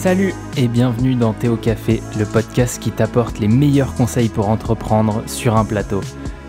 [0.00, 5.22] Salut et bienvenue dans Théo Café, le podcast qui t'apporte les meilleurs conseils pour entreprendre
[5.26, 6.00] sur un plateau.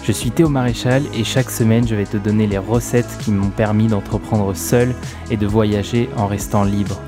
[0.06, 3.50] Je suis Théo Maréchal et chaque semaine je vais te donner les recettes qui m'ont
[3.50, 4.96] permis d'entreprendre seul
[5.32, 7.02] et de voyager en restant libre.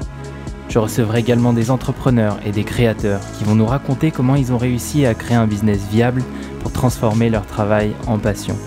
[0.67, 4.57] Je recevrai également des entrepreneurs et des créateurs qui vont nous raconter comment ils ont
[4.57, 6.21] réussi à créer un business viable
[6.59, 8.57] pour transformer leur travail en passion.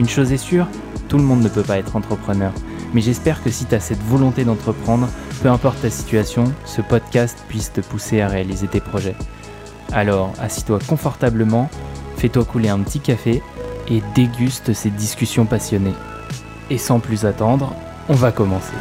[0.00, 0.66] Une chose est sûre,
[1.08, 2.52] tout le monde ne peut pas être entrepreneur.
[2.92, 5.08] Mais j'espère que si tu as cette volonté d'entreprendre,
[5.42, 9.16] peu importe ta situation, ce podcast puisse te pousser à réaliser tes projets.
[9.92, 11.70] Alors, assis-toi confortablement,
[12.16, 13.42] fais-toi couler un petit café
[13.88, 15.94] et déguste ces discussions passionnées.
[16.70, 17.74] Et sans plus attendre,
[18.08, 18.74] on va commencer.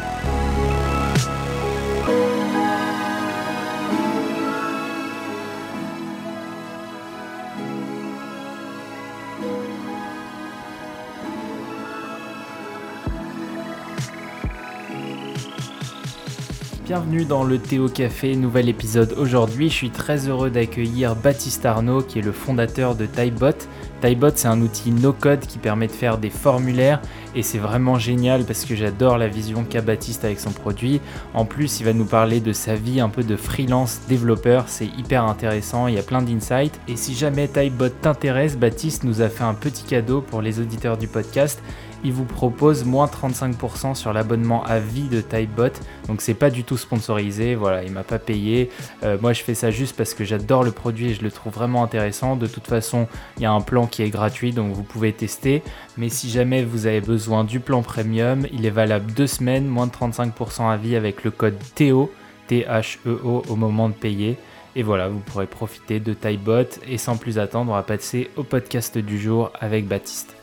[16.99, 19.69] Bienvenue dans le Théo Café, nouvel épisode aujourd'hui.
[19.69, 23.55] Je suis très heureux d'accueillir Baptiste Arnaud qui est le fondateur de Typebot.
[24.01, 27.01] Typebot c'est un outil no-code qui permet de faire des formulaires
[27.35, 30.99] et c'est vraiment génial parce que j'adore la vision qu'a Baptiste avec son produit.
[31.33, 34.87] En plus il va nous parler de sa vie un peu de freelance développeur, c'est
[34.87, 36.81] hyper intéressant, il y a plein d'insights.
[36.89, 40.97] Et si jamais Typebot t'intéresse, Baptiste nous a fait un petit cadeau pour les auditeurs
[40.97, 41.61] du podcast
[42.03, 45.71] il vous propose moins 35% sur l'abonnement à vie de Typebot.
[46.07, 48.69] Donc c'est pas du tout sponsorisé, voilà, il m'a pas payé.
[49.03, 51.53] Euh, moi je fais ça juste parce que j'adore le produit et je le trouve
[51.53, 52.35] vraiment intéressant.
[52.35, 55.63] De toute façon, il y a un plan qui est gratuit donc vous pouvez tester.
[55.97, 59.87] Mais si jamais vous avez besoin du plan premium, il est valable deux semaines, moins
[59.87, 62.11] de 35% à vie avec le code THEO,
[62.47, 64.37] T-H-E-O au moment de payer.
[64.75, 66.79] Et voilà, vous pourrez profiter de Typebot.
[66.87, 70.38] Et sans plus attendre, on va passer au podcast du jour avec Baptiste.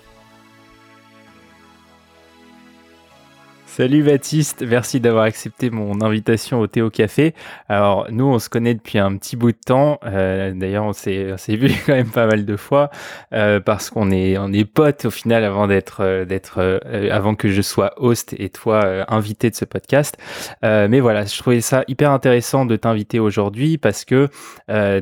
[3.77, 7.34] Salut Baptiste, merci d'avoir accepté mon invitation au Théo Café.
[7.69, 10.00] Alors nous, on se connaît depuis un petit bout de temps.
[10.06, 12.89] Euh, D'ailleurs, on s'est vu quand même pas mal de fois
[13.34, 17.61] euh, parce qu'on est on est potes au final avant d'être euh, avant que je
[17.61, 20.17] sois host et toi invité de ce podcast.
[20.62, 24.31] mais voilà, je trouvais ça hyper intéressant de t'inviter aujourd'hui parce que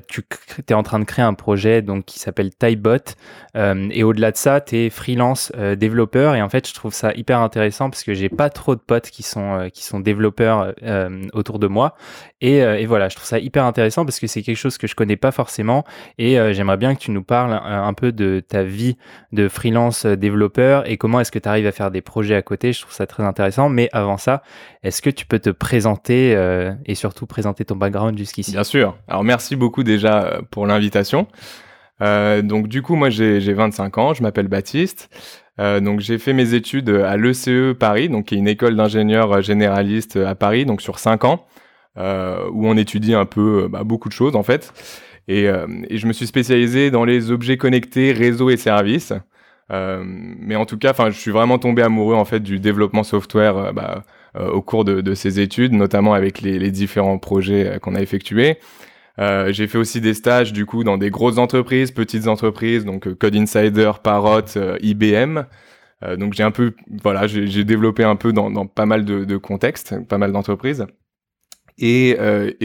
[0.08, 0.24] tu
[0.68, 3.14] es en train de créer un projet donc qui s'appelle Typebot
[3.54, 7.38] et au-delà de ça, tu es freelance développeur et en fait, je trouve ça hyper
[7.38, 11.22] intéressant parce que j'ai pas trop de potes qui sont, euh, qui sont développeurs euh,
[11.34, 11.94] autour de moi.
[12.40, 14.86] Et, euh, et, voilà, je trouve ça hyper intéressant parce que c'est quelque chose que
[14.86, 15.84] je connais pas forcément.
[16.18, 18.96] Et j'aimerais bien que tu nous parles un, peu de ta vie
[19.32, 22.72] de freelance développeur et comment est-ce que tu arrives à faire des projets à côté.
[22.72, 23.68] Je trouve ça très intéressant.
[23.68, 24.42] Mais avant ça,
[24.82, 26.32] est-ce que tu peux te présenter
[26.86, 28.52] et surtout présenter ton background jusqu'ici?
[28.52, 28.96] Bien sûr.
[29.08, 31.26] Alors merci beaucoup déjà pour l'invitation.
[32.00, 35.10] Donc du coup, moi j'ai 25 ans, je m'appelle Baptiste.
[35.60, 39.40] Euh, donc j'ai fait mes études à l'ECE Paris, donc qui est une école d'ingénieurs
[39.42, 41.46] généralistes à Paris, donc sur 5 ans,
[41.96, 44.72] euh, où on étudie un peu bah, beaucoup de choses en fait.
[45.28, 49.12] Et, euh, et, je me suis spécialisé dans les objets connectés, réseaux et services.
[49.72, 53.04] Euh, mais en tout cas, enfin, je suis vraiment tombé amoureux en fait du développement
[53.04, 54.02] software bah,
[54.34, 58.58] au cours de, de, ces études, notamment avec les, les différents projets qu'on a effectués.
[59.20, 63.06] Euh, j'ai fait aussi des stages du coup dans des grosses entreprises, petites entreprises, donc
[63.06, 65.44] euh, Code Insider, Parrot, euh, IBM.
[66.18, 70.18] donc j'ai un peu, voilà, j'ai développé un peu dans, pas mal de, contextes, pas
[70.18, 70.86] mal d'entreprises.
[71.78, 72.18] Et,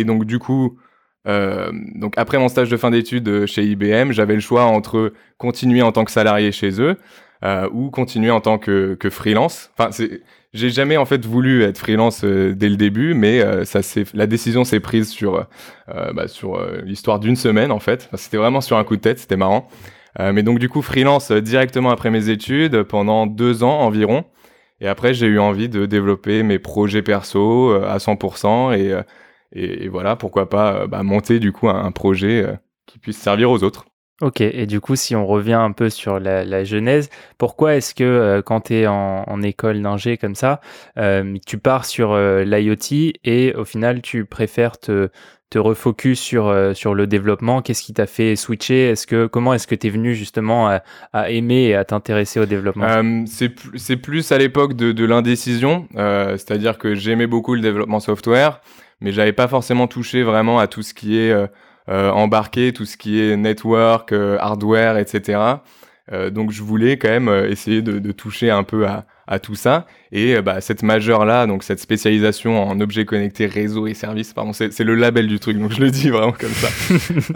[0.05, 0.77] donc du coup,
[1.25, 5.93] donc après mon stage de fin d'études chez IBM, j'avais le choix entre continuer en
[5.93, 6.97] tant que salarié chez eux
[7.71, 9.71] ou continuer en tant que, freelance.
[9.77, 9.89] Enfin,
[10.53, 13.81] j'ai jamais en fait voulu être freelance euh, dès le début, mais euh, ça
[14.13, 15.47] la décision s'est prise sur
[15.89, 18.09] euh, bah, sur l'histoire d'une semaine en fait.
[18.15, 19.67] C'était vraiment sur un coup de tête, c'était marrant.
[20.19, 24.25] mais donc du coup freelance directement après mes études pendant deux ans environ.
[24.81, 29.01] Et après j'ai eu envie de développer mes projets perso à 100% et,
[29.53, 32.45] et, et voilà pourquoi pas bah, monter du coup un projet
[32.87, 33.88] qui puisse servir aux autres.
[34.21, 38.03] Ok, et du coup, si on revient un peu sur la, genèse, pourquoi est-ce que
[38.03, 40.59] euh, quand tu es en, école d'ingé comme ça,
[40.97, 45.09] euh, tu pars sur euh, l'IoT et au final, tu préfères te,
[45.49, 47.61] te refocus sur, sur le développement?
[47.61, 48.89] Qu'est-ce qui t'a fait switcher?
[48.89, 50.67] Est-ce que, Comment est-ce que tu es venu justement
[51.13, 53.23] à, aimer et à t'intéresser au développement?
[53.33, 58.59] C'est plus à l'époque de, de l'indécision, c'est-à-dire que j'aimais beaucoup le développement software,
[58.99, 61.33] mais j'avais pas forcément touché vraiment à tout ce qui est
[61.89, 65.39] embarquer tout ce qui est network, euh, hardware, etc.
[66.11, 69.55] Euh, donc je voulais quand même essayer de, de, toucher un peu à, à tout
[69.55, 69.85] ça.
[70.11, 74.53] Et bah, cette majeure là, donc cette spécialisation en objets connectés, réseau et services, pardon,
[74.53, 76.69] c'est le label du truc, donc je le dis vraiment comme ça.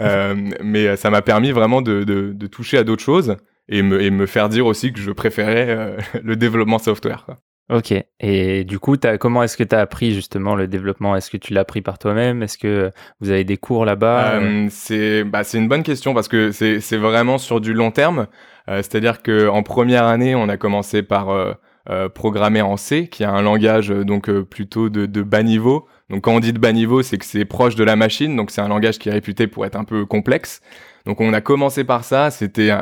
[0.00, 3.36] euh, mais ça m'a permis vraiment de, de, de toucher à d'autres choses
[3.68, 7.24] et me, et me faire dire aussi que je préférais le développement software.
[7.26, 7.38] Quoi.
[7.70, 7.94] Ok.
[8.20, 11.16] Et du coup, comment est-ce que tu as appris justement le développement?
[11.16, 12.42] Est-ce que tu l'as appris par toi-même?
[12.42, 12.90] Est-ce que
[13.20, 14.34] vous avez des cours là-bas?
[14.34, 18.26] Euh, C'est bah, une bonne question parce que c'est vraiment sur du long terme.
[18.68, 23.26] Euh, c'est-à-dire qu'en première année, on a commencé par euh, programmer en C, qui est
[23.26, 25.86] un langage donc plutôt de, de, bas niveau.
[26.10, 28.50] Donc quand on dit de bas niveau, c'est que c'est proche de la machine, donc
[28.50, 30.60] c'est un langage qui est réputé pour être un peu complexe.
[31.06, 32.72] Donc on a commencé par ça, c'était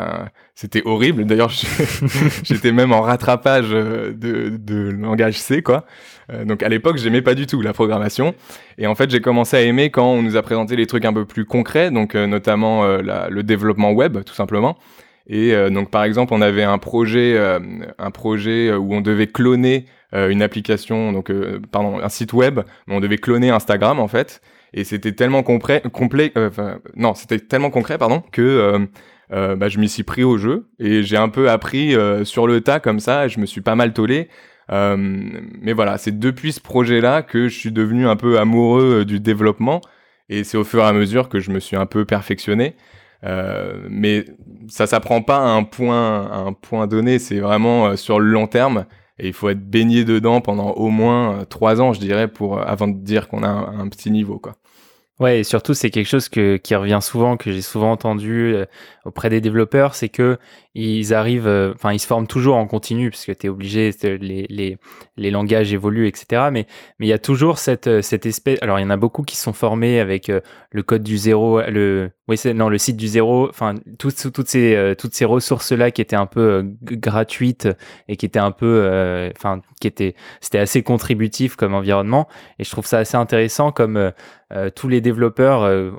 [0.84, 1.24] horrible.
[1.24, 1.50] D'ailleurs,
[2.44, 5.84] j'étais même en rattrapage euh, de, de langage C, quoi.
[6.30, 8.34] Euh, donc à l'époque, j'aimais pas du tout la programmation.
[8.78, 11.12] Et en fait, j'ai commencé à aimer quand on nous a présenté les trucs un
[11.12, 14.78] peu plus concrets, donc euh, notamment le développement web, tout simplement.
[15.26, 17.38] Et donc par exemple, on avait un projet,
[17.98, 21.32] un projet où on devait cloner une application, donc
[21.70, 24.40] pardon, un site web, mais on devait cloner Instagram en fait
[24.74, 25.82] et c'était tellement complet,
[26.36, 26.50] euh,
[26.96, 28.78] non, c'était tellement concret, pardon, que euh,
[29.32, 32.60] euh, bah, je m'y suis pris au jeu et j'ai un peu appris sur le
[32.62, 33.26] tas comme ça.
[33.26, 34.28] Et je me suis pas mal tollé.
[34.70, 39.80] mais voilà, c'est depuis ce projet-là que je suis devenu un peu amoureux du développement
[40.28, 42.76] et c'est au fur et à mesure que je me suis un peu perfectionné.
[43.90, 44.24] mais
[44.68, 48.46] ça s'apprend pas à un point, à un point donné, c'est vraiment sur le long
[48.46, 48.86] terme.
[49.18, 52.88] Et il faut être baigné dedans pendant au moins trois ans, je dirais, pour avant
[52.88, 54.54] de dire qu'on a un, un, petit niveau, quoi.
[55.22, 58.66] Ouais, et surtout, c'est quelque chose que, qui revient souvent, que j'ai souvent entendu euh,
[59.04, 60.36] auprès des développeurs, c'est que
[60.74, 63.92] ils arrivent, euh, enfin, ils se forment toujours en continu, parce que tu es obligé,
[64.02, 64.78] les, les,
[65.16, 66.48] les, langages évoluent, etc.
[66.52, 66.66] Mais
[67.00, 68.58] il y a toujours cette, euh, cette espèce.
[68.62, 70.30] Alors, il y en a beaucoup qui sont formés avec
[70.70, 72.10] le code du zéro, le,
[72.54, 76.26] non, le site du zéro, enfin, toutes, toutes ces, toutes ces ressources-là qui étaient un
[76.26, 77.68] peu gratuites
[78.08, 82.28] et qui étaient un peu, enfin, qui étaient, c'était assez contributif comme environnement.
[82.58, 84.12] Et je trouve ça assez intéressant comme,
[84.52, 85.92] euh, tous les développeurs euh,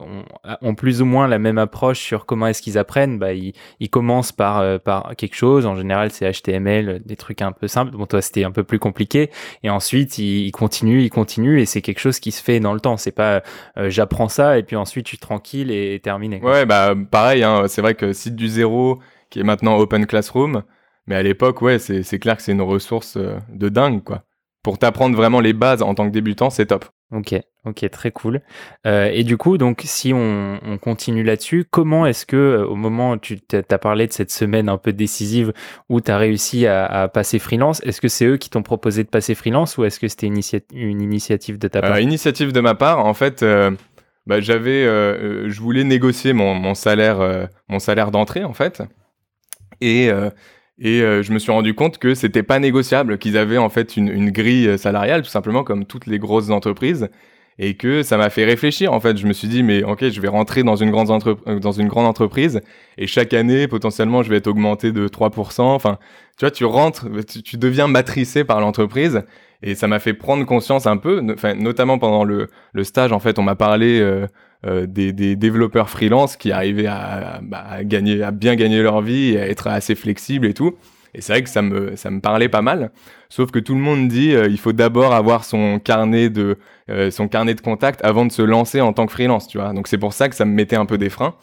[0.62, 3.18] ont, plus ou moins la même approche sur comment est-ce qu'ils apprennent.
[3.18, 3.54] Bah, ils,
[3.90, 5.66] commencent par, euh, par quelque chose.
[5.66, 7.92] En général, c'est HTML, des trucs un peu simples.
[7.98, 9.03] Bon, toi, c'était un peu plus compliqué.
[9.64, 11.60] Et ensuite, ils, continuent, ils continuent.
[11.60, 12.98] Et c'est quelque chose qui se fait dans le temps.
[12.98, 13.44] C'est pas
[13.76, 16.42] j'apprends ça et puis ensuite, je suis tranquille et, terminé.
[16.42, 17.44] Ouais, bah pareil.
[17.44, 20.64] Hein, c'est vrai que site du zéro, qui est maintenant Open Classroom.
[21.08, 24.24] Mais à l'époque, ouais, c'est clair que c'est une ressource de dingue, quoi.
[24.64, 26.86] Pour t'apprendre vraiment les bases en tant que débutant, c'est top.
[27.14, 28.42] Ok, ok, très cool.
[28.88, 33.12] Euh, et du coup, donc, si on, continue là-dessus, comment est-ce que, euh, au moment
[33.12, 35.54] où tu as parlé de cette semaine un peu décisive
[35.90, 39.10] où tu as réussi à, passer freelance, est-ce que c'est eux qui t'ont proposé de
[39.10, 41.94] passer freelance ou est-ce que c'était une, initiative de ta part?
[41.94, 43.46] Euh, Initiative de ma part, en fait,
[44.26, 48.82] bah, j'avais, je voulais négocier mon, salaire, mon salaire d'entrée, en fait.
[49.82, 50.10] Et
[50.80, 53.96] et euh, je me suis rendu compte que c'était pas négociable, qu'ils avaient en fait
[53.98, 57.10] une, une, grille salariale, tout simplement comme toutes les grosses entreprises,
[57.60, 58.94] et que ça m'a fait réfléchir.
[58.94, 61.12] En fait, je me suis dit, mais ok, je vais rentrer dans une grande,
[61.48, 62.62] euh, dans une grande entreprise,
[62.98, 65.62] et chaque année, potentiellement, je vais être augmenté de 3%.
[65.62, 66.00] Enfin,
[66.38, 69.24] tu vois, tu rentres, tu, tu deviens matricé par l'entreprise,
[69.62, 73.20] et ça m'a fait prendre conscience un peu, enfin, notamment pendant le, le stage, en
[73.20, 74.28] fait, on m'a parlé euh,
[74.66, 79.02] euh, des, des, développeurs freelance qui arrivaient à, bah, à, gagner, à bien gagner leur
[79.02, 80.76] vie, et à être assez flexibles et tout.
[81.16, 82.92] Et c'est vrai que ça me, ça me parlait pas mal.
[83.30, 86.58] Sauf que tout le monde dit euh, il faut d'abord avoir son carnet de
[86.90, 89.74] euh, son carnet de contact avant de se lancer en tant que freelance, tu vois.
[89.74, 91.36] Donc c'est pour ça que ça me mettait un peu des freins.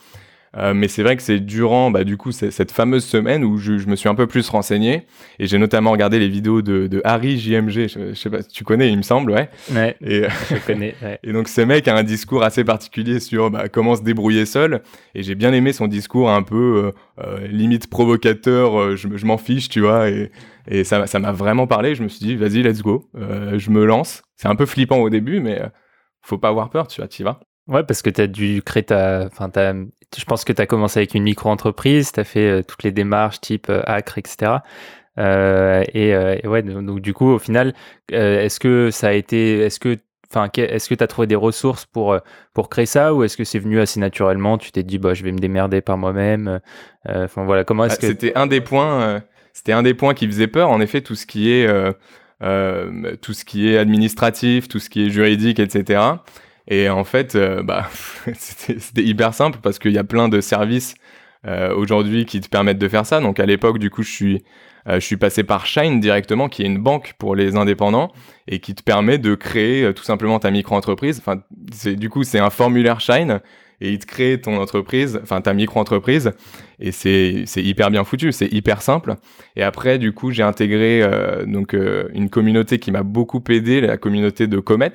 [0.56, 3.78] Euh, mais c'est vrai que c'est durant, bah, du coup, cette fameuse semaine où je,
[3.78, 5.06] je, me suis un peu plus renseigné
[5.38, 7.86] et j'ai notamment regardé les vidéos de, de Harry JMG.
[7.86, 9.48] Je, sais pas si tu connais, il me semble, ouais.
[9.72, 9.96] Ouais.
[10.00, 10.94] Et, je connais.
[11.02, 11.20] Ouais.
[11.22, 14.82] Et donc, ce mec a un discours assez particulier sur bah, comment se débrouiller seul.
[15.14, 18.78] Et j'ai bien aimé son discours un peu euh, euh limite provocateur.
[18.78, 20.10] Euh, je, je m'en fiche, tu vois.
[20.10, 20.32] Et,
[20.66, 21.94] et ça, ça m'a vraiment parlé.
[21.94, 23.08] Je me suis dit, vas-y, let's go.
[23.16, 24.22] Euh, je me lance.
[24.34, 25.62] C'est un peu flippant au début, mais
[26.22, 27.40] faut pas avoir peur, tu vois, tu vas.
[27.70, 29.26] Ouais, parce que tu as dû créer ta.
[29.26, 29.48] Enfin,
[30.18, 32.90] je pense que tu as commencé avec une micro-entreprise, tu as fait euh, toutes les
[32.90, 34.52] démarches type euh, ACRE, etc.
[35.18, 37.74] Euh, et, ouais, donc, du coup, au final,
[38.10, 39.60] est-ce que ça a été.
[39.60, 39.96] Est-ce que.
[40.32, 42.16] Enfin, est-ce que tu as trouvé des ressources pour,
[42.54, 45.24] pour créer ça ou est-ce que c'est venu assez naturellement Tu t'es dit, bah, je
[45.24, 46.60] vais me démerder par moi-même.
[47.08, 48.06] Enfin, voilà, comment est-ce ah, que.
[48.06, 49.22] C'était un des points.
[49.52, 51.68] c'était un des points qui faisait peur, en effet, tout ce qui est.
[52.40, 56.00] tout ce qui est administratif, tout ce qui est juridique, etc.
[56.68, 57.88] Et en fait, euh, bah,
[58.34, 60.94] c'était hyper simple parce qu'il y a plein de services
[61.46, 63.20] euh, aujourd'hui qui te permettent de faire ça.
[63.20, 64.44] Donc à l'époque, du coup, je suis,
[64.88, 68.12] euh, je suis passé par Shine directement, qui est une banque pour les indépendants
[68.46, 71.18] et qui te permet de créer tout simplement ta micro-entreprise.
[71.18, 71.42] Enfin,
[71.94, 73.40] du coup, c'est un formulaire Shine
[73.82, 76.32] et il te crée ton entreprise, enfin ta micro-entreprise,
[76.80, 79.14] et c'est hyper bien foutu, c'est hyper simple.
[79.56, 81.02] Et après, du coup, j'ai intégré
[81.46, 81.74] donc
[82.12, 84.92] une communauté qui m'a beaucoup aidé, la communauté de Comet,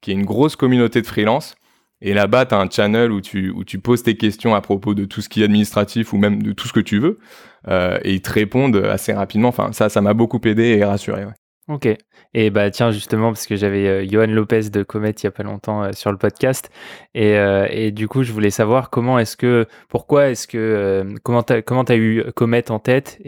[0.00, 1.54] qui est une grosse communauté de freelance.
[2.00, 4.94] Et là-bas, tu as un channel où tu, où tu poses tes questions à propos
[4.94, 7.18] de tout ce qui est administratif ou même de tout ce que tu veux.
[7.66, 9.48] Euh, et ils te répondent assez rapidement.
[9.48, 11.24] Enfin, ça, ça m'a beaucoup aidé et rassuré.
[11.68, 11.88] Ok.
[12.34, 15.30] Et bah tiens justement parce que j'avais euh, Johan Lopez de Comet il y a
[15.30, 16.70] pas longtemps euh, sur le podcast
[17.14, 17.36] et,
[17.70, 21.96] et, du coup je voulais savoir comment est-ce que pourquoi est-ce que comment comment as
[21.96, 23.18] eu Comet en tête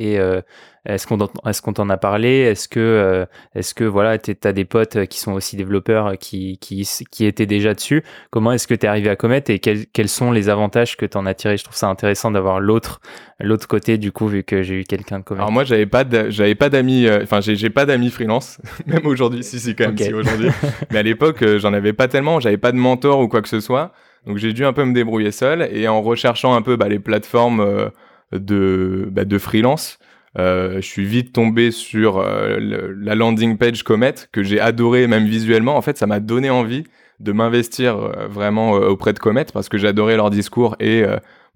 [0.86, 2.38] est-ce qu'on est-ce qu'on t'en a parlé?
[2.38, 6.58] Est-ce que euh, est-ce que voilà, tu as des potes qui sont aussi développeurs qui
[6.58, 8.02] qui, qui étaient déjà dessus?
[8.30, 11.04] Comment est-ce que tu es arrivé à Comet et quels, quels sont les avantages que
[11.04, 11.58] tu en as tiré?
[11.58, 13.00] Je trouve ça intéressant d'avoir l'autre
[13.40, 15.40] l'autre côté du coup vu que j'ai eu quelqu'un de Comet.
[15.40, 19.06] Alors moi j'avais pas j'avais pas d'amis euh, enfin j'ai j'ai pas d'amis freelance même
[19.06, 20.48] aujourd'hui si si quand même si aujourd'hui.
[20.90, 23.48] Mais à l'époque euh, j'en avais pas tellement, j'avais pas de mentor ou quoi que
[23.48, 23.92] ce soit.
[24.26, 26.98] Donc j'ai dû un peu me débrouiller seul et en recherchant un peu bah, les
[26.98, 27.90] plateformes
[28.32, 29.98] de bah, de freelance
[30.38, 32.58] euh, je suis vite tombé sur euh,
[33.00, 35.76] la landing page Comet que j'ai adoré même visuellement.
[35.76, 36.84] En fait, ça m'a donné envie
[37.18, 41.04] de m'investir euh, vraiment auprès de Comet parce que j'adorais leur discours et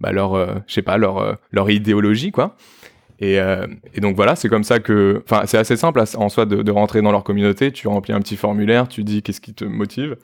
[0.01, 2.57] bah, leur, je pas, leur leur idéologie quoi.
[3.21, 3.37] Et,
[3.95, 6.71] et, donc voilà, c'est comme ça que, enfin, c'est assez simple en soi de, de,
[6.73, 7.71] rentrer dans leur communauté.
[7.71, 10.17] Tu remplis un petit formulaire, tu dis qu'est-ce qui te motive,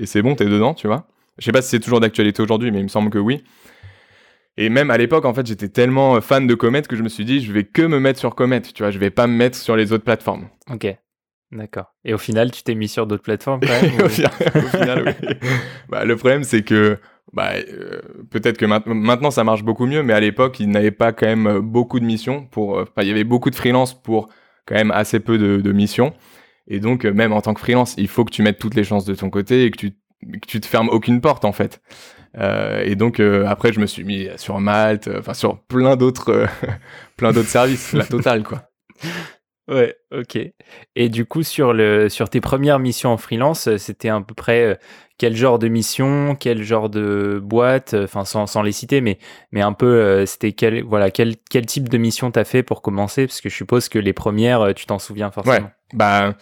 [0.00, 1.06] et c'est bon, t'es dedans, tu vois.
[1.38, 3.44] Je sais pas si c'est toujours d'actualité aujourd'hui, mais il me semble que oui.
[4.56, 7.08] Et même à l'époque, en fait, j'étais tellement euh, fan de Comet que je me
[7.08, 9.34] suis dit, je vais que me mettre sur Comet, tu vois, je vais pas me
[9.34, 10.48] mettre sur les autres plateformes.
[10.70, 10.86] Ok,
[11.50, 11.94] d'accord.
[12.04, 15.34] Et au final, tu t'es mis sur d'autres plateformes quand même au, final, oui.
[15.88, 16.98] bah, le problème, c'est que
[17.32, 21.12] bah, euh, peut-être que maintenant ça marche beaucoup mieux, mais à l'époque, ils n'avaient pas
[21.12, 22.44] quand même euh, beaucoup de missions.
[22.44, 24.28] Pour, il y avait beaucoup de freelance pour
[24.66, 26.12] quand même assez peu de, de missions.
[26.68, 29.04] Et donc, même en tant que freelance, il faut que tu mettes toutes les chances
[29.04, 31.80] de ton côté et que tu, que tu te fermes aucune porte, en fait.
[32.38, 35.96] Euh, et donc euh, après, je me suis mis sur Malte, euh, enfin sur plein
[35.96, 36.46] d'autres,
[37.16, 38.62] plein d'autres services, la totale quoi.
[39.68, 40.38] Ouais, ok.
[40.96, 44.76] Et du coup, sur, le, sur tes premières missions en freelance, c'était à peu près
[45.18, 49.18] quel genre de mission, quel genre de boîte, enfin sans, sans les citer, mais,
[49.52, 53.28] mais un peu, c'était quel, voilà, quel, quel type de mission t'as fait pour commencer?
[53.28, 55.68] Parce que je suppose que les premières, tu t'en souviens forcément.
[55.68, 56.34] Ouais, bah,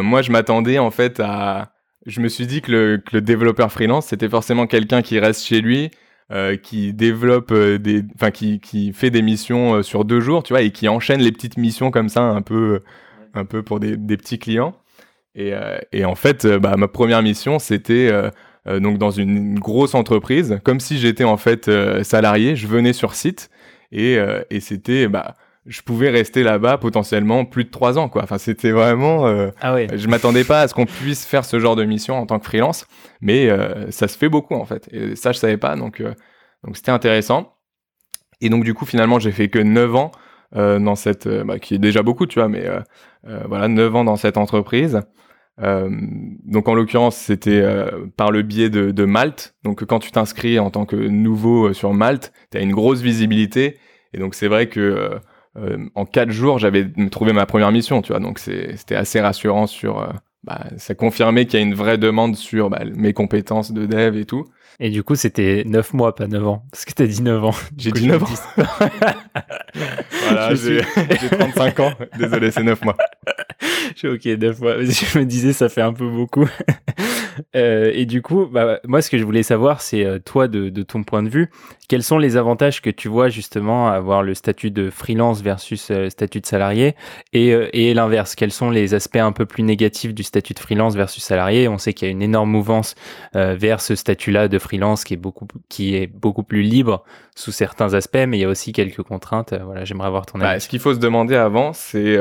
[0.00, 1.71] moi je m'attendais en fait à,
[2.06, 5.90] je me suis dit que le, développeur freelance, c'était forcément quelqu'un qui reste chez lui,
[6.30, 10.42] euh, qui développe euh, des, enfin qui, qui fait des missions euh, sur deux jours,
[10.42, 12.82] tu vois, et qui enchaîne les petites missions comme ça, un peu,
[13.34, 14.74] un peu pour des, petits clients.
[15.34, 15.54] Et,
[16.04, 18.10] en fait, bah, ma première mission, c'était
[18.66, 21.70] donc dans une, grosse entreprise, comme si j'étais en fait
[22.02, 22.54] salarié.
[22.54, 23.48] Je venais sur site
[23.92, 24.18] et,
[24.50, 28.22] et c'était bah je pouvais rester là-bas potentiellement plus de trois ans, quoi.
[28.24, 29.26] Enfin, c'était vraiment.
[29.26, 29.86] Euh, ah oui.
[29.94, 32.44] Je m'attendais pas à ce qu'on puisse faire ce genre de mission en tant que
[32.44, 32.86] freelance,
[33.20, 34.88] mais euh, ça se fait beaucoup en fait.
[34.92, 36.14] Et ça, je savais pas, donc euh,
[36.64, 37.56] donc c'était intéressant.
[38.40, 40.12] Et donc du coup, finalement, j'ai fait que 9 ans
[40.54, 42.68] dans cette, bah, qui est déjà beaucoup, tu vois, mais
[43.48, 45.00] voilà, 9 ans dans cette entreprise.
[45.58, 47.64] donc en l'occurrence, c'était
[48.16, 49.54] par le biais de, de Malte.
[49.62, 53.78] Donc quand tu t'inscris en tant que nouveau sur Malte, tu as une grosse visibilité.
[54.14, 55.18] Et donc c'est vrai que euh,
[55.94, 58.20] en quatre jours, j'avais trouvé ma première mission, tu vois.
[58.20, 60.00] Donc c'était assez rassurant sur.
[60.00, 60.08] Euh,
[60.44, 64.16] bah, ça confirmait qu'il y a une vraie demande sur bah, mes compétences de dev
[64.16, 64.46] et tout.
[64.84, 66.64] Et du coup, c'était 9 mois, pas 9 ans.
[66.72, 67.54] Parce que t'as dit 9 ans.
[67.78, 68.26] J'ai dit 9 ans.
[70.24, 70.80] voilà, j'ai
[71.30, 71.92] 35 ans.
[72.18, 72.96] Désolé, c'est 9 mois.
[73.94, 74.82] Je suis ok, 9 mois.
[74.82, 76.48] Je me disais, ça fait un peu beaucoup.
[77.56, 80.68] Euh, et du coup, bah, moi, ce que je voulais savoir, c'est euh, toi, de,
[80.82, 81.48] ton point de vue,
[81.88, 85.90] quels sont les avantages que tu vois justement à avoir le statut de freelance versus
[85.90, 86.94] le euh, statut de salarié?
[87.32, 90.94] Et, et l'inverse Quels sont les aspects un peu plus négatifs du statut de freelance
[90.94, 91.68] versus salarié?
[91.68, 92.94] On sait qu'il y a une énorme mouvance
[93.34, 94.71] vers ce statut-là de freelance
[95.04, 98.48] qui est beaucoup qui est beaucoup plus libre sous certains aspects, mais il y a
[98.48, 99.54] aussi quelques contraintes.
[99.64, 100.60] voilà, j'aimerais avoir ton bah, avis.
[100.60, 102.18] ce qu'il faut se demander avant, c'est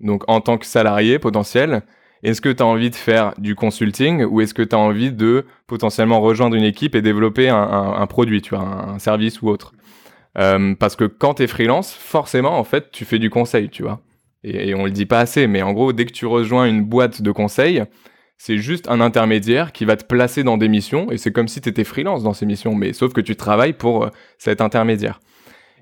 [0.00, 1.82] donc en tant que salarié potentiel
[2.24, 5.12] est-ce que tu as envie de faire du consulting ou est-ce que tu as envie
[5.12, 9.74] de potentiellement rejoindre une équipe et développer un, produit, tu vois, un, service ou autre?
[10.38, 13.82] Euh, Parce que quand tu es freelance, forcément, en fait, tu fais du conseil, tu
[13.82, 14.00] vois.
[14.42, 16.82] Et, et on le dit pas assez, mais en gros, dès que tu rejoins une
[16.82, 17.84] boîte de conseil,
[18.36, 21.60] c'est juste un intermédiaire qui va te placer dans des missions et c'est comme si
[21.60, 25.20] tu étais freelance dans ces missions, mais sauf que tu travailles pour euh, cet intermédiaire.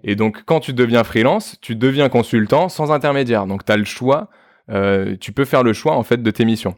[0.05, 3.47] Et donc, quand tu deviens freelance, tu deviens consultant sans intermédiaire.
[3.47, 4.31] Donc, tu as le choix
[4.71, 6.77] euh, tu peux faire le choix en fait de tes missions.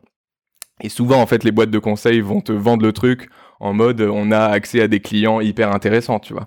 [0.80, 3.28] Et souvent en fait les boîtes de conseil vont te vendre le truc
[3.60, 6.46] en mode on a accès à des clients hyper intéressants, tu vois.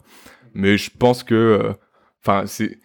[0.53, 1.74] Mais je pense que euh,
[2.24, 2.79] enfin c'est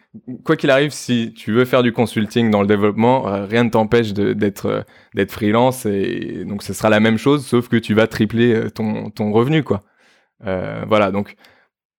[0.45, 3.71] quoi qu'il arrive si tu veux faire du consulting dans le développement, euh, rien ne
[3.71, 8.07] t'empêche d'être d'être freelance et donc ce sera la même chose sauf que tu vas
[8.07, 9.83] tripler ton ton revenu quoi.
[10.41, 11.37] voilà, donc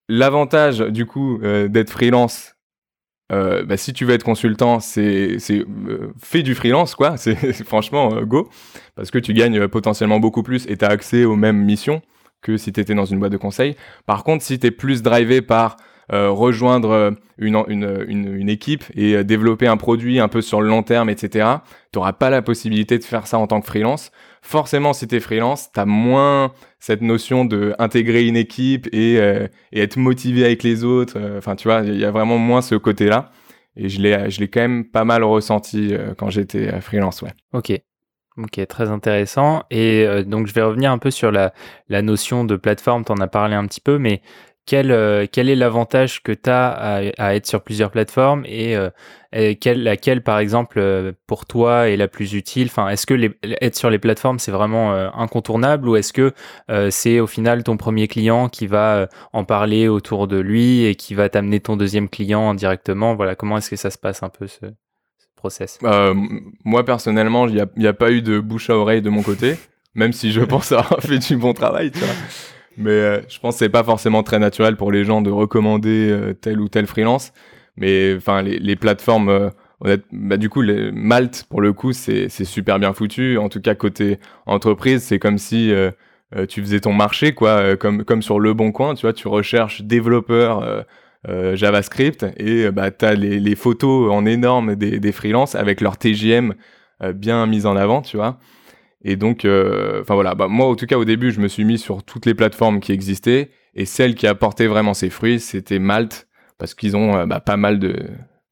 [0.10, 2.54] l'avantage du coup d'être freelance
[3.32, 7.18] euh, bah, si tu veux être consultant, c'est euh, fais du freelance quoi.
[7.18, 8.50] C'est franchement euh, go
[8.96, 12.02] parce que tu gagnes potentiellement beaucoup plus et tu as accès aux mêmes missions
[12.42, 13.76] que si tu étais dans une boîte de conseil.
[14.06, 15.78] Par contre, si tu es plus drivé par
[16.12, 21.10] rejoindre une, une, une, équipe et développer un produit un peu sur le long terme,
[21.10, 21.48] etc.,
[21.92, 24.12] tu n'auras pas la possibilité de faire ça en tant que freelance.
[24.42, 29.16] Forcément, si tu es freelance, tu as moins cette notion de intégrer une équipe et,
[29.16, 31.20] et être motivé avec les autres.
[31.38, 33.32] Enfin, tu vois, il y a vraiment moins ce côté-là.
[33.76, 37.32] Et je l'ai, je l'ai quand même pas mal ressenti quand j'étais freelance, ouais.
[37.54, 37.72] Ok,
[38.38, 39.64] Ok, très intéressant.
[39.70, 41.54] Et euh, donc, je vais revenir un peu sur la,
[41.88, 43.06] la notion de plateforme.
[43.06, 44.22] Tu en as parlé un petit peu, mais
[44.66, 46.70] quel, euh, quel est l'avantage que tu as
[47.18, 48.90] à, être sur plusieurs plateformes et, euh,
[49.32, 52.68] laquelle, par exemple, pour toi est la plus utile?
[52.68, 56.34] Enfin, Est-ce que les, être sur les plateformes, c'est vraiment incontournable ou est-ce que
[56.92, 61.16] c'est au final ton premier client qui va en parler autour de lui et qui
[61.16, 64.46] va t'amener ton deuxième client directement Voilà, comment est-ce que ça se passe un peu
[64.46, 64.68] ce,
[65.84, 66.14] euh,
[66.64, 69.56] moi, personnellement, il n'y a, pas eu de bouche à oreille de mon côté,
[69.94, 72.16] même si je pense avoir fait du bon travail, tu vois.
[72.78, 76.10] Mais euh, je pense que c'est pas forcément très naturel pour les gens de recommander
[76.10, 77.34] euh, tel ou tel freelance.
[77.78, 79.52] Mais enfin, les, plateformes,
[79.82, 80.62] bah, du coup,
[80.94, 83.38] Malte, pour le coup, c'est super bien foutu.
[83.40, 85.74] En tout cas, côté entreprise, c'est comme si
[86.48, 90.86] tu faisais ton marché, quoi, comme, sur Le Bon Coin, tu vois, tu recherches développeurs
[91.30, 95.80] euh, JavaScript et euh, bah, tu as les, photos en énorme des, des freelances avec
[95.80, 96.54] leur TGM
[97.02, 98.40] euh, bien mis en avant, tu vois.
[99.04, 101.78] Et donc, enfin voilà, bah, moi en tout cas au début, je me suis mis
[101.78, 103.52] sur toutes les plateformes qui existaient.
[103.76, 107.58] Et celle qui a porté vraiment ses fruits, c'était Malte parce qu'ils ont bah, pas
[107.58, 107.96] mal de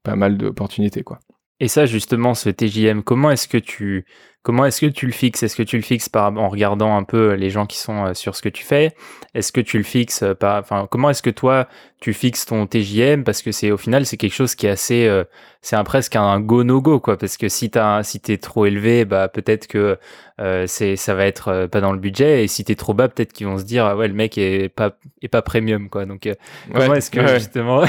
[0.03, 1.19] pas mal d'opportunités quoi.
[1.59, 4.05] Et ça justement, ce TJM, comment est-ce que tu
[4.43, 5.43] Comment est-ce que tu le fixes?
[5.43, 8.13] Est-ce que tu le fixes par, en regardant un peu les gens qui sont euh,
[8.15, 8.95] sur ce que tu fais?
[9.35, 11.67] Est-ce que tu le fixes euh, par, enfin, comment est-ce que toi
[11.99, 15.05] tu fixes ton TJM Parce que c'est au final c'est quelque chose qui est assez,
[15.05, 15.23] euh,
[15.61, 17.17] c'est un, presque un go no go quoi.
[17.17, 19.97] Parce que si t'as, si t'es trop élevé, bah peut-être que
[20.65, 22.43] c'est, ça va être pas dans le budget.
[22.43, 24.69] Et si t'es trop bas, peut-être qu'ils vont se dire ah ouais le mec est
[24.69, 26.05] pas, est pas premium quoi.
[26.05, 26.27] Donc
[26.73, 27.83] comment est-ce que justement,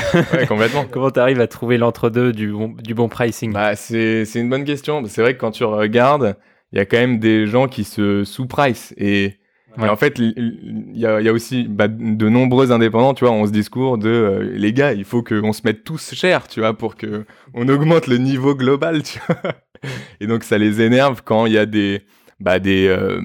[0.48, 0.84] complètement.
[0.90, 3.52] comment t'arrives à trouver l'entre-deux du bon, du bon pricing?
[3.52, 5.02] Bah c'est, c'est une bonne question.
[5.06, 6.36] C'est vrai que quand tu regardes
[6.72, 8.94] il y a quand même des gens qui se sous-price.
[8.96, 9.36] Et,
[9.78, 13.46] en fait, il y a, y a, aussi bah, de nombreux indépendants, tu vois, ont
[13.46, 16.74] ce discours de euh, les gars, il faut qu'on se mette tous cher, tu vois,
[16.76, 19.52] pour que on augmente le niveau global, tu vois.
[20.20, 22.02] Et donc ça les énerve quand il y a des
[22.38, 23.20] bah, des, euh,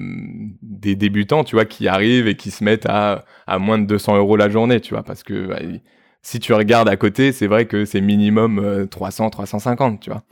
[0.62, 4.16] des débutants, tu vois, qui arrivent et qui se mettent à, à moins de 200
[4.16, 5.58] euros la journée, tu vois, parce que bah,
[6.22, 10.22] si tu regardes à côté, c'est vrai que c'est minimum 300, euh, 350, tu vois.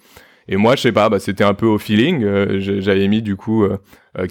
[0.48, 2.22] Et moi, je sais pas, bah, c'était un peu au feeling.
[2.24, 3.66] Euh, j'avais mis du coup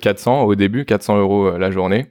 [0.01, 2.08] 400 euh, au début, 400 euros euh, la journée.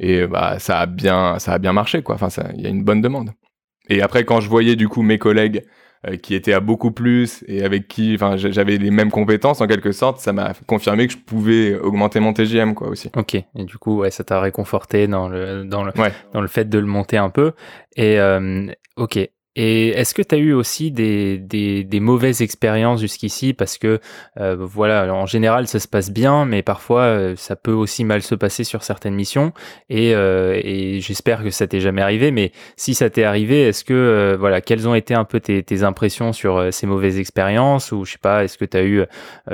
[0.00, 2.16] Et bah, ça a bien, ça a bien marché, quoi.
[2.16, 3.30] Enfin, il y a une bonne demande.
[3.88, 5.64] Et après, quand je voyais du coup mes collègues
[6.20, 9.90] qui étaient à beaucoup plus et avec qui, enfin, j'avais les mêmes compétences en quelque
[9.90, 13.10] sorte, ça m'a confirmé que je pouvais augmenter mon TGM, quoi, aussi.
[13.16, 13.34] Ok.
[13.34, 15.92] Et du coup, ouais, ça t'a réconforté dans le, dans le,
[16.32, 17.52] dans le fait de le monter un peu.
[17.96, 18.18] Et
[18.96, 19.18] ok.
[19.56, 23.52] Et est-ce que tu as eu aussi des, des, mauvaises expériences jusqu'ici?
[23.52, 24.00] Parce que
[24.40, 28.22] euh, voilà, en général ça se passe bien, mais parfois euh, ça peut aussi mal
[28.22, 29.52] se passer sur certaines missions.
[29.90, 32.32] Et, euh, et j'espère que ça t'est jamais arrivé.
[32.32, 36.32] Mais si ça t'est arrivé, est-ce que voilà, quelles ont été un peu tes, impressions
[36.32, 37.92] sur ces mauvaises expériences?
[37.92, 39.04] Ou je sais pas, est-ce que tu as eu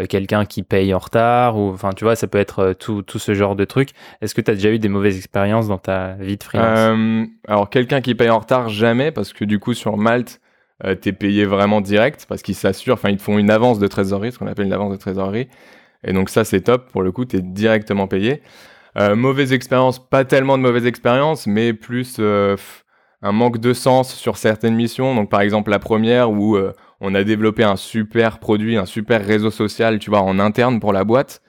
[0.09, 1.59] quelqu'un qui paye en retard?
[1.59, 3.91] Ou enfin, tu vois, ça peut être tout, tout ce genre de trucs.
[4.23, 7.29] Est-ce que tu as déjà eu des mauvaises expériences dans ta vie de freelance?
[7.49, 10.41] Alors quelqu'un qui paye en retard, jamais, parce que du coup sur Malte,
[10.85, 13.79] euh, tu es payé vraiment direct parce qu'ils s'assurent, enfin, ils te font une avance
[13.79, 15.49] de trésorerie, ce qu'on appelle une avance de trésorerie.
[16.05, 16.91] Et donc, ça, c'est top.
[16.91, 18.43] Pour le coup, tu es directement payé.
[18.99, 22.57] Euh, mauvaise expérience, pas tellement de mauvaise expérience, mais plus euh,
[23.23, 25.15] un manque de sens sur certaines missions.
[25.15, 26.59] Donc, par exemple, la première où
[27.01, 30.93] on a développé un super produit, un super réseau social, tu vois, en interne pour
[30.93, 31.43] la boîte.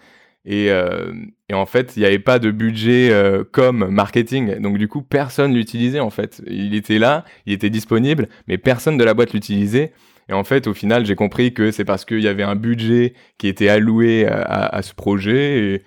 [0.45, 1.13] Et, euh,
[1.49, 4.59] et, en fait, il n'y avait pas de budget euh, comme marketing.
[4.59, 6.41] Donc du coup, personne l'utilisait en fait.
[6.47, 9.93] Il était là, il était disponible, mais personne de la boîte l'utilisait.
[10.29, 13.13] Et en fait, au final, j'ai compris que c'est parce qu'il y avait un budget
[13.37, 15.81] qui était alloué à, à, ce projet et,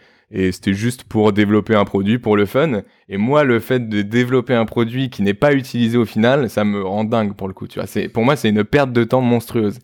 [0.50, 2.82] c'était juste pour développer un produit pour le fun.
[3.08, 6.64] Et moi, le fait de développer un produit qui n'est pas utilisé au final, ça
[6.64, 7.68] me rend dingue pour le coup.
[8.12, 9.78] Pour moi, c'est une perte de temps monstrueuse.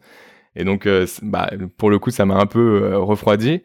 [0.56, 3.60] Et donc, euh, bah, pour le coup, ça m'a un peu refroidi.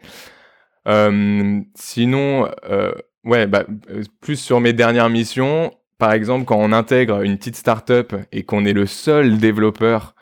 [0.88, 2.92] Euh, sinon, euh,
[3.24, 7.56] ouais, bah, euh, plus sur mes dernières missions, par exemple, quand on intègre une petite
[7.56, 10.14] startup et qu'on est le seul développeur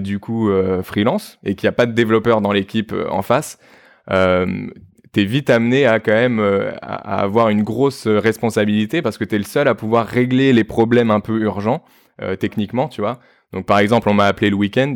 [0.00, 0.50] du coup
[0.82, 3.58] freelance et qu'il n'y a pas de développeur dans l'équipe en face,
[4.08, 6.40] t'es vite amené à quand même
[6.82, 11.10] à, avoir une grosse responsabilité parce que t'es le seul à pouvoir régler les problèmes
[11.10, 11.82] un peu urgents
[12.40, 13.20] techniquement, tu vois.
[13.52, 14.94] Donc par exemple, on m'a appelé le week-end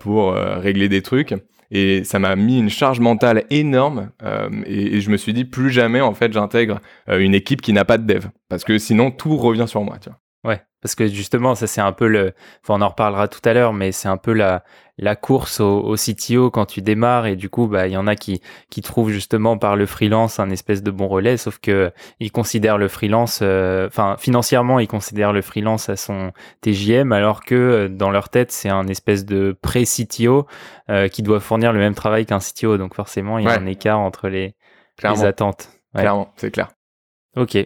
[0.00, 1.34] pour régler des trucs.
[1.70, 4.10] Et ça m'a mis une charge mentale énorme.
[4.22, 7.72] Euh, et, je me suis dit, plus jamais, en fait, j'intègre euh, une équipe qui
[7.72, 8.26] n'a pas de dev.
[8.48, 9.98] Parce que sinon, tout revient sur moi.
[10.44, 13.54] Ouais, Parce que justement, ça c'est un peu le, enfin, on en reparlera tout à
[13.54, 14.64] l'heure, mais c'est un peu la,
[14.98, 18.06] la course au, au, CTO quand tu démarres et du coup, bah, il y en
[18.06, 21.90] a qui, qui trouvent justement par le freelance un espèce de bon relais, sauf que
[22.20, 27.46] ils considèrent le freelance, euh, enfin, financièrement, ils considèrent le freelance à son TJM, alors
[27.46, 30.46] que euh, dans leur tête, c'est un espèce de pré-CTO
[30.90, 32.76] euh, qui doit fournir le même travail qu'un CTO.
[32.76, 34.54] Donc forcément, il y a un écart entre les,
[35.02, 35.70] les attentes.
[35.94, 36.72] Clairement, c'est clair.
[37.36, 37.56] Ok.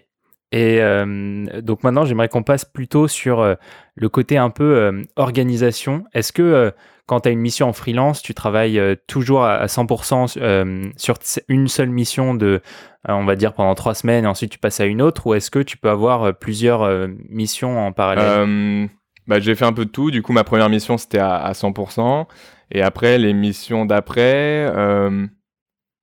[0.51, 3.55] Et euh, donc maintenant, j'aimerais qu'on passe plutôt sur euh,
[3.95, 6.05] le côté un peu euh, organisation.
[6.15, 6.73] Est-ce que
[7.07, 11.15] quand tu as une mission en freelance, tu travailles toujours à, 100% sur
[11.49, 12.61] une seule mission de,
[13.09, 15.51] on va dire, pendant trois semaines et ensuite tu passes à une autre Ou est-ce
[15.51, 18.91] que tu peux avoir plusieurs missions en parallèle?
[19.27, 20.11] Bah, J'ai fait un peu de tout.
[20.11, 22.27] Du coup, ma première mission, c'était à, à, 100%.
[22.73, 24.71] Et après, les missions d'après...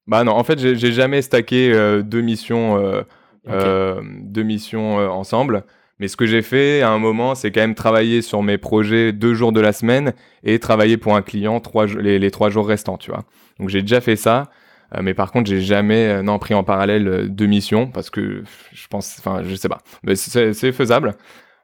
[0.07, 1.71] bah non, en fait, j'ai jamais stacké
[2.03, 3.05] deux missions
[3.49, 5.63] euh, deux missions euh, ensemble.
[5.99, 9.13] Mais ce que j'ai fait à un moment, c'est quand même travailler sur mes projets
[9.13, 12.97] deux jours de la semaine et travailler pour un client trois, les, trois jours restants,
[12.97, 13.23] tu vois.
[13.59, 14.49] Donc j'ai déjà fait ça.
[14.93, 18.87] Euh, mais par contre, j'ai jamais non pris en parallèle deux missions parce que je
[18.87, 21.15] pense, enfin, je sais pas, mais c'est faisable.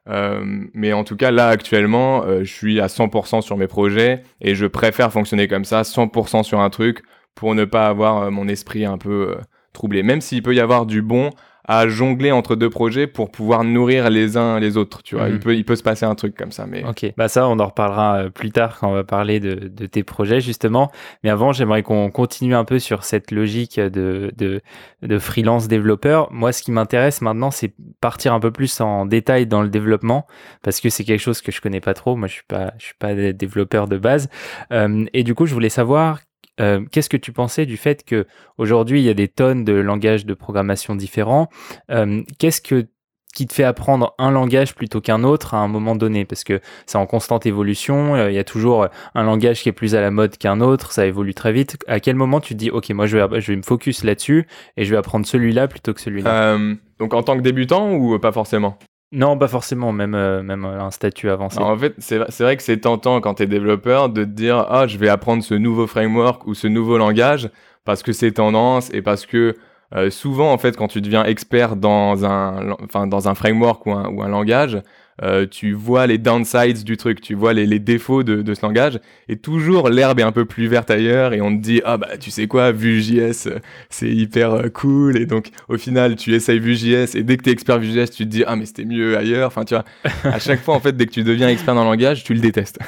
[0.08, 4.54] Euh, mais en tout cas, là actuellement, je suis à 100% sur mes projets et
[4.54, 7.02] je préfère fonctionner comme ça, 100% sur un truc
[7.34, 9.36] pour ne pas avoir mon esprit un peu
[9.74, 10.02] troublé.
[10.02, 11.30] Même s'il peut y avoir du bon
[11.64, 15.02] à jongler entre deux projets pour pouvoir nourrir les uns les autres.
[15.02, 15.40] Tu vois, il, mhm.
[15.40, 16.66] peut, il peut se passer un truc comme ça.
[16.66, 16.84] Mais...
[16.84, 19.86] Ok, bah ça, on en reparlera euh, plus tard quand on va parler de, de
[19.86, 20.90] tes projets, justement.
[21.22, 24.60] Mais avant, j'aimerais qu'on continue un peu sur cette logique de, de,
[25.02, 26.32] de freelance développeur.
[26.32, 30.26] Moi, ce qui m'intéresse maintenant, c'est partir un peu plus en détail dans le développement
[30.62, 32.16] parce que c'est quelque chose que je connais pas trop.
[32.16, 34.28] Moi, je suis pas, je suis pas développeur de base.
[34.72, 36.18] Euh, et du coup, je voulais savoir
[36.62, 38.26] euh, qu'est-ce que tu pensais du fait que
[38.58, 41.48] aujourd'hui il y a des tonnes de langages de programmation différents
[41.90, 42.86] euh, Qu'est-ce que
[43.34, 46.26] qui te fait apprendre un langage plutôt qu'un autre à un moment donné?
[46.26, 49.72] Parce que c'est en constante évolution, euh, il y a toujours un langage qui est
[49.72, 51.78] plus à la mode qu'un autre, ça évolue très vite.
[51.88, 54.46] À quel moment tu te dis OK, moi je vais je vais me focus là-dessus
[54.76, 56.58] et je vais apprendre celui-là plutôt que celui-là?
[56.98, 58.78] Donc en tant que débutant ou pas forcément?
[59.12, 61.58] Non, pas forcément, même, euh, même euh, un statut avancé.
[61.58, 64.86] en fait, c'est vrai que c'est tentant quand tu es développeur de te dire Ah,
[64.86, 67.50] je vais apprendre ce nouveau framework ou ce nouveau langage
[67.84, 69.54] parce que c'est tendance et parce que
[69.94, 74.08] euh, souvent, en fait, quand tu deviens expert dans un, dans un framework ou un,
[74.08, 74.80] ou un langage,
[75.20, 78.62] euh, tu vois les downsides du truc, tu vois les, les défauts de, de, ce
[78.64, 78.98] langage,
[79.28, 82.16] et toujours l'herbe est un peu plus verte ailleurs, et on te dit, ah bah
[82.18, 83.50] tu sais quoi, Vue.js,
[83.90, 87.50] c'est hyper euh, cool, et donc au final tu essayes Vue.js, et dès que tu
[87.50, 89.84] es expert Vue.js, tu te dis, ah mais c'était mieux ailleurs, enfin tu vois,
[90.24, 92.40] à chaque fois en fait, dès que tu deviens expert dans le langage, tu le
[92.40, 92.78] détestes.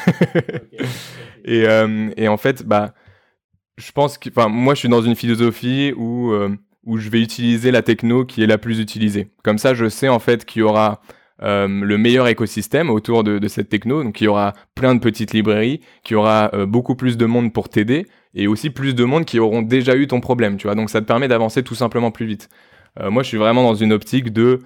[1.44, 2.94] et, euh, et en fait, bah,
[3.76, 6.32] je pense que, enfin, moi je suis dans une philosophie où,
[6.86, 9.28] où je vais utiliser la techno qui est la plus utilisée.
[9.42, 11.00] Comme ça, je sais en fait qu'il y aura
[11.42, 14.02] euh, le meilleur écosystème autour de, cette techno.
[14.04, 17.26] Donc il y aura plein de petites librairies, qu'il y aura euh, beaucoup plus de
[17.26, 20.66] monde pour t'aider et aussi plus de monde qui auront déjà eu ton problème, tu
[20.66, 20.74] vois.
[20.74, 22.48] Donc ça te permet d'avancer tout simplement plus vite.
[23.00, 24.60] Euh, moi, je suis vraiment dans une optique de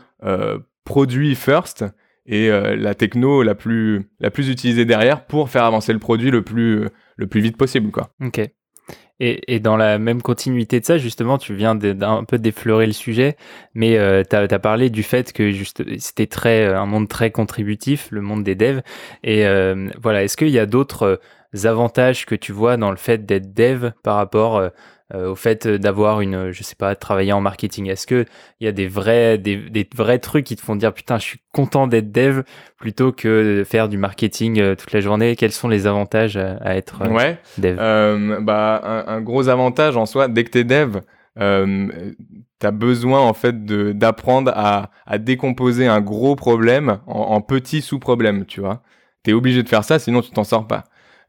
[0.85, 1.85] produit first
[2.27, 6.43] et la techno la plus la plus utilisée derrière pour faire avancer le produit le
[6.43, 8.11] plus le plus vite possible, quoi.
[8.23, 8.41] Ok.
[9.21, 13.37] Et, dans la même continuité de ça, justement, tu viens d'un peu d'effleurer le sujet,
[13.75, 15.53] mais euh, tu as, parlé du fait que
[15.99, 18.81] c'était euh, un monde très contributif, le monde des devs.
[19.25, 21.21] Et euh, voilà, est-ce qu'il y a d'autres
[21.65, 24.69] avantages que tu vois dans le fait d'être dev par rapport euh,
[25.15, 28.27] au fait d'avoir une, je sais pas, travailler en marketing Est-ce que
[28.61, 31.25] il y a des vrais, des, des, vrais trucs qui te font dire putain, je
[31.25, 32.43] suis content d'être dev
[32.77, 35.35] plutôt que de faire du marketing euh, toute la journée?
[35.37, 37.39] Quels sont les avantages à, être euh, ouais.
[37.57, 37.77] dev?
[38.43, 40.99] Bah, un, un, gros avantage en soi, dès que t'es dev,
[41.39, 42.13] euh,
[42.61, 47.83] tu as besoin en fait d'apprendre à, à, décomposer un gros problème en, en petits
[47.83, 48.83] sous-problèmes, tu vois?
[49.25, 50.85] Tu es obligé de faire ça, sinon tu t'en sors pas.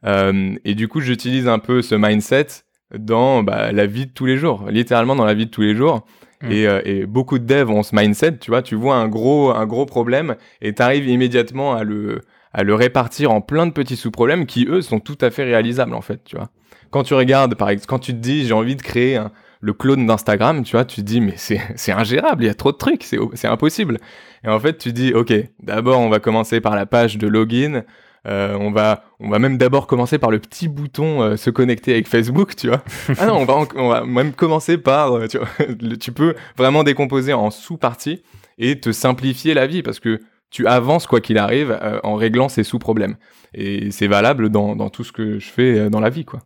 [0.06, 2.48] Euh, et du coup, j'utilise un peu ce mindset
[2.98, 5.76] dans bah, la vie de tous les jours, littéralement dans la vie de tous les
[5.76, 6.06] jours.
[6.42, 6.52] Mm.
[6.52, 9.52] Et, euh, et, beaucoup de devs ont ce mindset, tu vois, tu vois un gros,
[9.52, 12.22] un gros problème et tu arrives immédiatement à le,
[12.54, 15.94] à le répartir en plein de petits sous-problèmes qui, eux, sont tout à fait réalisables,
[15.94, 16.50] en fait, tu vois.
[16.92, 19.22] Quand tu regardes, par exemple, quand tu te dis, j'ai envie de créer
[19.62, 22.72] le clone d'Instagram, tu vois, tu te dis, mais c'est ingérable, il y a trop
[22.72, 24.00] de trucs, c'est impossible.
[24.44, 27.84] Et en fait, tu dis, ok, d'abord, on va commencer par la page de login,
[28.28, 31.94] euh, on va, on va même d'abord commencer par le petit bouton euh, se connecter
[31.94, 32.84] avec Facebook, tu vois.
[33.18, 35.48] ah non, on va, on va même commencer par, euh, tu, vois,
[36.00, 38.24] tu peux vraiment décomposer en sous-parties
[38.58, 42.64] et te simplifier la vie parce que tu avances quoi qu'il arrive en réglant ces
[42.64, 43.16] sous-problèmes.
[43.54, 46.40] Et c'est valable dans, dans, tout ce que je fais dans la vie, quoi.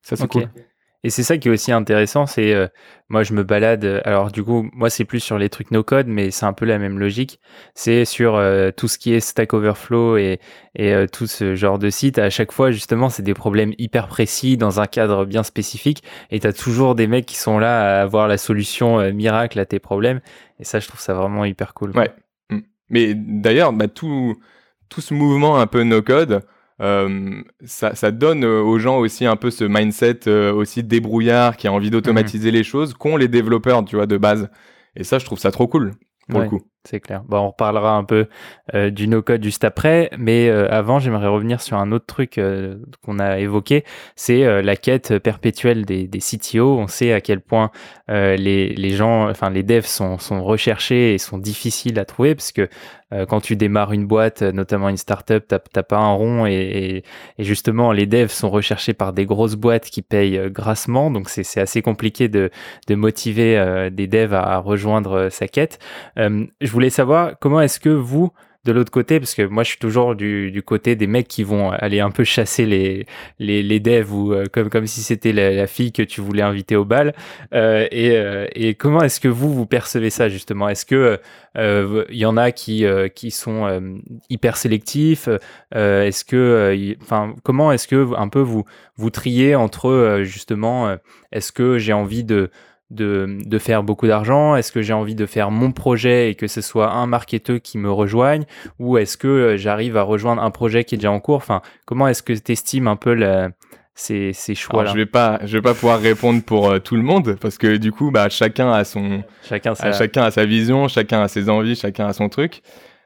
[0.00, 0.48] Ça, c'est cool.
[1.08, 2.68] Et c'est ça qui est aussi intéressant, c'est euh,
[3.08, 5.82] moi je me balade, euh, alors du coup moi c'est plus sur les trucs no
[5.82, 7.40] code, mais c'est un peu la même logique.
[7.74, 10.38] C'est sur euh, tout ce qui est Stack Overflow et,
[10.74, 12.18] et tout ce genre de site.
[12.18, 16.40] À chaque fois justement c'est des problèmes hyper précis dans un cadre bien spécifique et
[16.40, 19.78] tu as toujours des mecs qui sont là à avoir la solution miracle à tes
[19.78, 20.20] problèmes.
[20.60, 21.92] Et ça je trouve ça vraiment hyper cool.
[21.96, 22.12] Ouais.
[22.50, 22.58] Mm.
[22.90, 24.36] Mais d'ailleurs bah, tout,
[24.90, 26.42] tout ce mouvement un peu no code,
[26.80, 31.56] euh, ça, ça, donne euh, aux gens aussi un peu ce mindset euh, aussi débrouillard
[31.56, 32.56] qui a envie d'automatiser mhm.
[32.56, 34.48] les choses qu'ont les développeurs, tu vois, de base.
[34.94, 35.94] Et ça, je trouve ça trop cool
[36.28, 36.60] pour le coup.
[36.84, 37.22] C'est clair.
[37.26, 38.28] Bon, on reparlera un peu
[38.74, 42.76] euh, du no-code juste après, mais euh, avant, j'aimerais revenir sur un autre truc euh,
[43.04, 43.84] qu'on a évoqué,
[44.16, 46.78] c'est la quête perpétuelle des, des, CTO.
[46.78, 47.70] On sait à quel point
[48.08, 52.52] les, les, gens, enfin les devs sont, sont, recherchés et sont difficiles à trouver, parce
[52.52, 52.68] que
[53.28, 57.02] quand tu démarres une boîte, notamment une startup, t'as pas un rond, et,
[57.38, 61.60] et, justement, les devs sont recherchés par des grosses boîtes qui payent grassement, donc c'est
[61.60, 62.50] assez compliqué de,
[62.86, 65.78] de motiver des devs à, à rejoindre sa quête.
[66.16, 68.32] je voulais savoir comment est-ce que vous,
[68.68, 71.70] de l'autre côté, parce que moi je suis toujours du, côté des mecs qui vont
[71.70, 73.06] aller un peu chasser les,
[73.38, 76.84] les, devs ou euh, comme, comme si c'était la, fille que tu voulais inviter au
[76.84, 77.14] bal.
[77.54, 80.68] Euh, euh, et, comment est-ce que vous, vous percevez ça justement?
[80.68, 81.18] Est-ce que
[81.56, 85.28] il y en a qui, qui sont hyper sélectifs
[85.74, 88.64] Est-ce que, enfin, comment est-ce que un peu vous,
[88.96, 90.96] vous triez entre justement,
[91.32, 92.50] est-ce que j'ai envie de
[92.90, 94.56] de, de faire beaucoup d'argent?
[94.56, 97.78] Est-ce que j'ai envie de faire mon projet et que ce soit un marketeur qui
[97.78, 98.44] me rejoigne?
[98.78, 101.36] Ou est-ce que euh, j'arrive à rejoindre un projet qui est déjà en cours?
[101.36, 103.16] Enfin, comment est-ce que tu estimes un peu
[103.94, 104.92] ces, ces choix-là?
[104.92, 107.76] Je vais pas, je vais pas pouvoir répondre pour euh, tout le monde parce que
[107.76, 109.92] du coup, bah, chacun a son, chacun, sa...
[109.92, 112.62] chacun a sa vision, chacun a ses envies, chacun a son truc.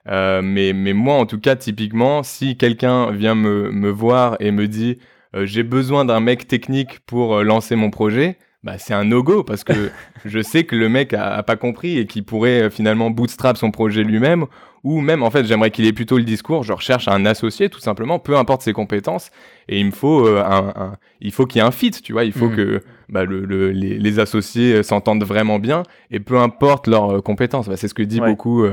[0.09, 4.51] Euh, mais, mais moi, en tout cas, typiquement, si quelqu'un vient me, me voir et
[4.51, 4.99] me dit
[5.45, 9.91] j'ai besoin d'un mec technique pour lancer mon projet, bah, c'est un no-go parce que
[10.25, 13.73] je sais que le mec a, pas compris et qu'il pourrait euh, finalement bootstrap son
[13.73, 14.47] projet lui-même
[14.85, 17.81] ou même en fait j'aimerais qu'il ait plutôt le discours je recherche un associé tout
[17.81, 19.31] simplement peu importe ses compétences
[19.69, 22.25] et il me faut euh, un, il faut qu'il y ait un fit tu vois
[22.25, 22.57] il faut mm.
[22.57, 27.69] que bah, le, les, les, associés euh, s'entendent vraiment bien et peu importe leurs compétences
[27.69, 28.65] bah, c'est ce que dit beaucoup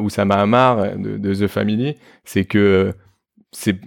[0.00, 2.94] Oussama Hamar de, de The Family c'est que
[3.52, 3.78] c'est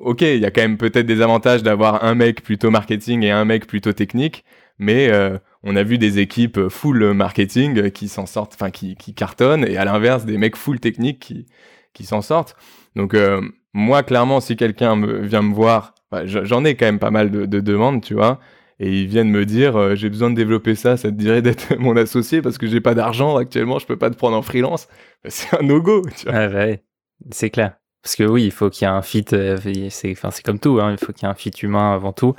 [0.00, 3.30] ok il y a quand même peut-être des avantages d'avoir un mec plutôt marketing et
[3.30, 4.44] un mec plutôt technique
[4.80, 9.64] mais euh, on a vu des équipes full marketing qui s'en sortent, enfin qui, cartonnent,
[9.68, 11.46] et à l'inverse des mecs full technique qui,
[11.92, 12.56] qui s'en sortent.
[12.96, 13.42] Donc euh,
[13.74, 17.44] moi, clairement, si quelqu'un vient me voir, bah, j'en ai quand même pas mal de,
[17.44, 18.40] de, demandes, tu vois,
[18.80, 21.74] et ils viennent me dire euh, j'ai besoin de développer ça, ça te dirait d'être
[21.78, 24.88] mon associé parce que j'ai pas d'argent actuellement, je peux pas te prendre en freelance.
[25.22, 26.34] Bah, c'est un no-go, tu vois.
[26.34, 26.82] Ah, ouais,
[27.30, 27.79] c'est clair.
[28.02, 29.58] Parce que oui, il faut qu'il y ait un fit, euh,
[29.90, 32.34] c'est comme tout, hein, il faut qu'il y ait un fit humain avant tout.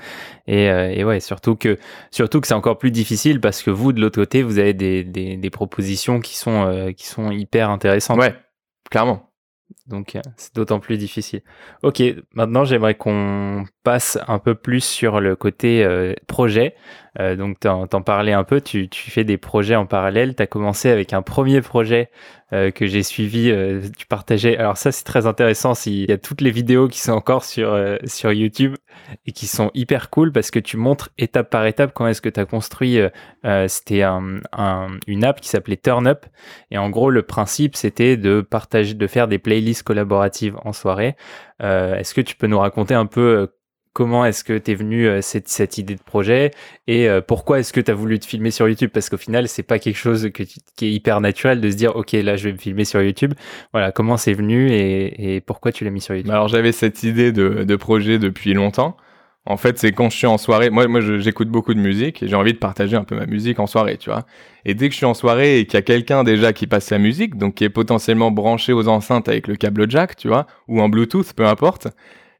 [0.48, 1.78] Et, euh, et ouais, surtout que
[2.10, 5.04] surtout que c'est encore plus difficile parce que vous de l'autre côté, vous avez des,
[5.04, 8.18] des, des propositions qui sont euh, qui sont hyper intéressantes.
[8.18, 8.36] Ouais,
[8.90, 9.31] clairement.
[9.88, 11.42] Donc c'est d'autant plus difficile.
[11.84, 12.02] Ok,
[12.34, 15.86] maintenant j'aimerais qu'on passe un peu plus sur le côté
[16.28, 16.76] projet.
[17.20, 20.36] Euh, donc, t'en, t'en parlais un peu, tu, tu, fais des projets en parallèle.
[20.36, 22.10] Tu as commencé avec un premier projet
[22.54, 23.52] euh, que j'ai suivi.
[23.52, 24.58] Euh, tu partageais.
[24.58, 25.74] Alors, ça, c'est très intéressant.
[25.86, 28.76] Il y a toutes les vidéos qui sont encore sur, euh, sur YouTube
[29.26, 32.30] et qui sont hyper cool parce que tu montres étape par étape comment est-ce que
[32.30, 33.00] tu as construit.
[33.00, 36.26] Euh, c'était un, un, une app qui s'appelait TurnUp.
[36.70, 41.16] Et en gros, le principe, c'était de partager, de faire des playlists collaboratives en soirée.
[41.60, 43.50] est-ce que tu peux nous raconter un peu
[43.94, 46.52] comment est-ce que t'es venu euh, cette, cette, idée de projet
[46.88, 48.90] et euh, pourquoi est-ce que tu as voulu te filmer sur YouTube?
[48.94, 51.96] Parce qu'au final c'est pas quelque chose que qui est hyper naturel de se dire
[51.96, 53.34] ok là je vais me filmer sur YouTube.
[53.74, 56.32] Voilà comment c'est venu et, et, pourquoi tu l'as mis sur YouTube?
[56.32, 58.96] Alors j'avais cette idée de, de, projet depuis longtemps.
[59.46, 62.28] En fait c'est quand je suis en soirée moi moi j'écoute beaucoup de musique et
[62.28, 64.26] j'ai envie de partager un peu ma musique en soirée tu vois.
[64.64, 66.86] Et dès que je suis en soirée et qu'il y a quelqu'un déjà qui passe
[66.86, 70.46] sa musique donc qui est potentiellement branché aux enceintes avec le câble jack tu vois
[70.68, 71.88] ou en Bluetooth peu importe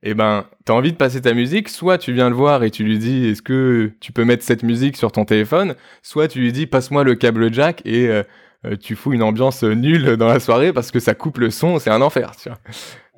[0.04, 2.84] eh ben, t'as envie de passer ta musique, soit tu viens le voir et tu
[2.84, 6.52] lui dis est-ce que tu peux mettre cette musique sur ton téléphone, soit tu lui
[6.52, 8.24] dis passe-moi le câble jack et euh,
[8.66, 11.80] euh, tu fous une ambiance nulle dans la soirée parce que ça coupe le son,
[11.80, 12.32] c'est un enfer.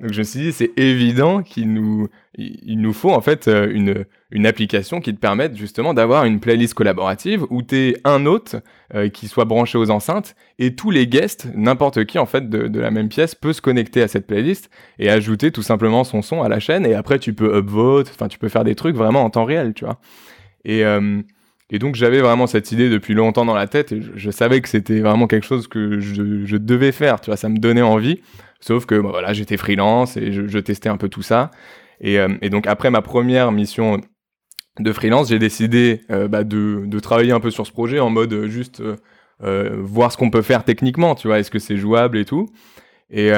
[0.00, 3.70] Donc je me suis dit, c'est évident qu'il nous, il nous faut en fait euh,
[3.70, 8.24] une, une application qui te permette justement d'avoir une playlist collaborative où tu es un
[8.24, 8.56] hôte
[8.94, 12.66] euh, qui soit branché aux enceintes et tous les guests, n'importe qui en fait de,
[12.66, 16.22] de, la même pièce peut se connecter à cette playlist et ajouter tout simplement son
[16.22, 18.96] son à la chaîne et après tu peux upvote, enfin tu peux faire des trucs
[18.96, 20.00] vraiment en temps réel, tu vois.
[20.64, 20.82] Et,
[21.74, 24.68] et donc j'avais vraiment cette idée depuis longtemps dans la tête et je, savais que
[24.68, 28.20] c'était vraiment quelque chose que je, devais faire, tu vois, ça me donnait envie.
[28.60, 31.50] Sauf que bah, voilà, j'étais freelance et je, testais un peu tout ça.
[32.00, 34.00] Et, euh, et, donc après ma première mission
[34.78, 38.80] de freelance, j'ai décidé bah, de, travailler un peu sur ce projet en mode juste
[39.40, 42.46] voir ce qu'on peut faire techniquement, tu vois, est-ce que c'est jouable et tout.
[43.10, 43.32] Et,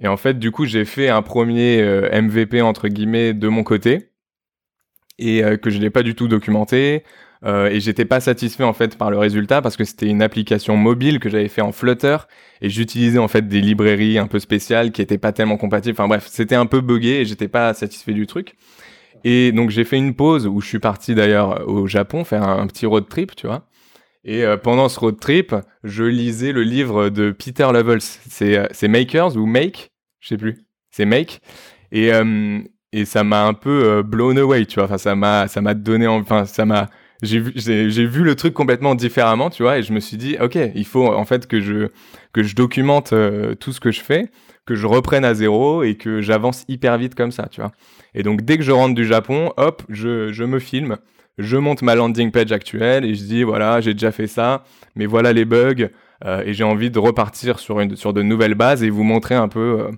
[0.00, 1.84] et en fait, du coup, j'ai fait un premier
[2.20, 4.10] MVP entre guillemets de mon côté
[5.20, 7.04] et que je n'ai pas du tout documenté.
[7.44, 10.76] Euh, et j'étais pas satisfait en fait par le résultat parce que c'était une application
[10.76, 12.16] mobile que j'avais fait en Flutter
[12.60, 15.94] et j'utilisais en fait des librairies un peu spéciales qui étaient pas tellement compatibles.
[15.94, 18.56] Enfin bref, c'était un peu buggé et j'étais pas satisfait du truc.
[19.24, 22.66] Et donc j'ai fait une pause où je suis parti d'ailleurs au Japon faire un,
[22.66, 23.68] petit road trip, tu vois.
[24.24, 28.00] Et euh, pendant ce road trip, je lisais le livre de Peter Levels.
[28.00, 30.66] C'est euh, Makers ou Make, je sais plus.
[30.90, 31.40] C'est Make.
[31.92, 32.10] Et
[32.90, 34.84] et ça m'a un peu blown away, tu vois.
[34.84, 36.88] Enfin ça m'a ça m'a donné enfin ça m'a
[37.22, 40.56] j'ai vu, vu le truc complètement différemment, tu vois, et je me suis dit, ok,
[40.74, 41.88] il faut en fait que je,
[42.32, 44.30] que je documente euh, tout ce que je fais,
[44.66, 47.72] que je reprenne à zéro et que j'avance hyper vite comme ça, tu vois.
[48.14, 50.98] Et donc, dès que je rentre du Japon, hop, je, je me filme,
[51.38, 55.06] je monte ma landing page actuelle et je dis, voilà, j'ai déjà fait ça, mais
[55.06, 55.88] voilà les bugs,
[56.24, 59.34] euh, et j'ai envie de repartir sur, une, sur de nouvelles bases et vous montrer
[59.34, 59.90] un peu euh,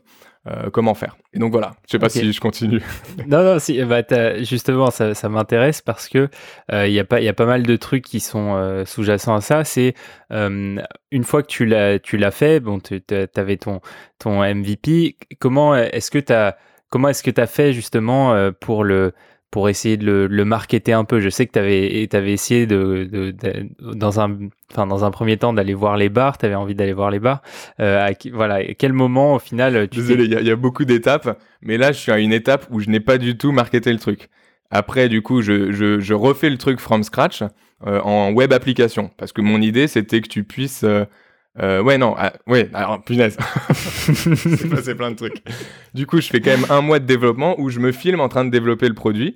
[0.46, 1.18] euh, comment faire.
[1.35, 2.81] Et donc voilà, je sais pas si je continue.
[3.26, 4.03] non, non, si, bah,
[4.42, 6.31] justement, ça, ça m'intéresse parce que
[6.70, 9.35] il euh, y, a pas, y a pas mal de trucs qui sont euh, sous-jacents
[9.35, 9.64] à ça.
[9.64, 9.94] C'est
[10.31, 13.03] une fois que tu l'as, tu l'as fait, bon, tu
[13.37, 13.83] avais ton,
[14.18, 16.57] ton MVP, comment est-ce que tu as.
[16.88, 19.12] Comment est-ce que tu as fait justement pour le,
[19.50, 21.20] pour essayer de le, marketer un peu.
[21.20, 23.34] Je sais que tu avais, essayé de, de,
[23.94, 24.36] dans, un,
[24.70, 27.18] enfin, dans un premier temps d'aller voir les bars, tu avais envie d'aller voir les
[27.18, 27.42] bars.
[27.80, 31.78] Euh, à, voilà, quel moment au final tu Désolé, il y, a beaucoup d'étapes, mais
[31.78, 34.28] là je suis à une étape où je n'ai pas du tout marketé le truc.
[34.70, 37.42] Après, du coup, je, je, je refais le truc from scratch
[37.86, 41.06] euh, en web application parce que mon idée c'était que tu puisses euh,
[41.58, 43.36] euh, ouais, non, ah, ouais, alors punaise.
[43.72, 45.42] c'est passé plein de trucs.
[45.94, 48.28] Du coup, je fais quand même un mois de développement où je me filme en
[48.28, 49.34] train de développer le produit.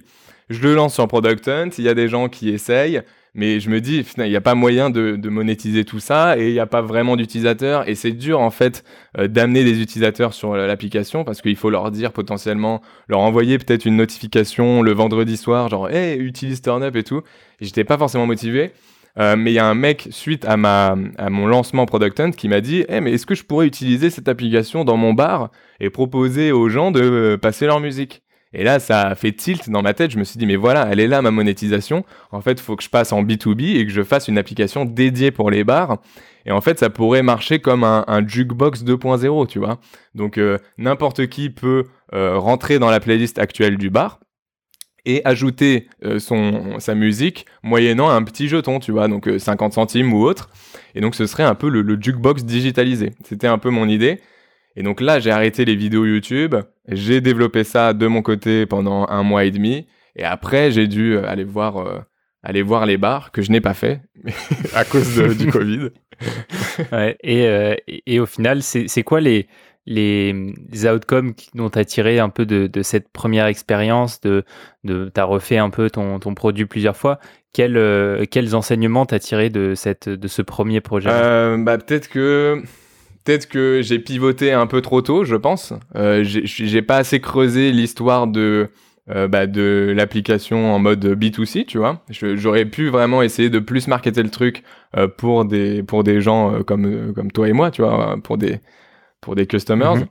[0.49, 3.03] Je le lance sur Product Hunt, il y a des gens qui essayent,
[3.35, 6.53] mais je me dis, il n'y a pas moyen de, monétiser tout ça et il
[6.53, 7.89] n'y a pas vraiment d'utilisateurs.
[7.89, 8.85] Et c'est dur, en fait,
[9.19, 13.87] euh, d'amener des utilisateurs sur l'application parce qu'il faut leur dire potentiellement, leur envoyer peut-être
[13.87, 17.23] une notification le vendredi soir, genre, hey, utilise Turnup et tout.
[17.61, 18.73] Et j'étais pas forcément motivé.
[19.19, 22.31] Euh, mais il y a un mec, suite à, ma, à mon lancement Product Hunt,
[22.33, 25.51] qui m'a dit hey, mais est-ce que je pourrais utiliser cette application dans mon bar
[25.81, 28.23] et proposer aux gens de euh, passer leur musique?
[28.57, 30.13] Et là, ça fait tilt dans ma tête.
[30.13, 32.05] Je me suis dit, mais voilà, elle est là ma monétisation.
[32.31, 34.85] En fait, il faut que je passe en B2B et que je fasse une application
[34.85, 35.99] dédiée pour les bars.
[36.47, 39.81] Et en fait, ça pourrait marcher comme un, un jukebox 2.0, tu vois.
[40.15, 44.21] Donc, euh, n'importe qui peut rentrer dans la playlist actuelle du bar
[45.07, 49.75] et ajouter euh, son, sa musique moyennant un petit jeton, tu vois, donc 50 euh,
[49.75, 50.51] centimes ou autre.
[50.95, 53.13] Et donc ce serait un peu le, jukebox digitalisé.
[53.25, 54.21] C'était un peu mon idée.
[54.77, 56.57] Et donc là, j'ai arrêté les vidéos YouTube,
[56.89, 59.87] j'ai développé ça de mon côté pendant un mois et demi,
[60.17, 62.05] et après j'ai dû euh, aller voir,
[62.43, 64.01] aller voir les bars, que je n'ai pas fait
[64.75, 65.91] à cause du Covid.
[66.91, 69.47] ouais, et, et, au final, c'est quoi les,
[69.87, 70.53] les,
[70.87, 74.45] outcomes dont tu as tiré un peu de, cette première expérience, de,
[74.85, 77.19] de tu as refait un peu ton, ton produit plusieurs fois.
[77.53, 81.09] Quels, euh, quels enseignements tu as tiré de, cette, de ce premier projet?
[81.13, 82.63] Euh, bah, Peut-être que,
[83.25, 85.73] peut que j'ai pivoté un peu trop tôt, je pense.
[85.95, 88.71] Euh, j'ai pas assez creusé l'histoire de,
[89.11, 92.03] euh, bah, de l'application en mode B2C, tu vois.
[92.11, 94.65] J'aurais pu vraiment essayer de plus marketer le truc
[95.17, 98.59] pour, des, pour des gens comme, comme toi et moi, tu vois, pour des
[99.25, 99.97] pour des customers.
[99.97, 100.07] Mhm.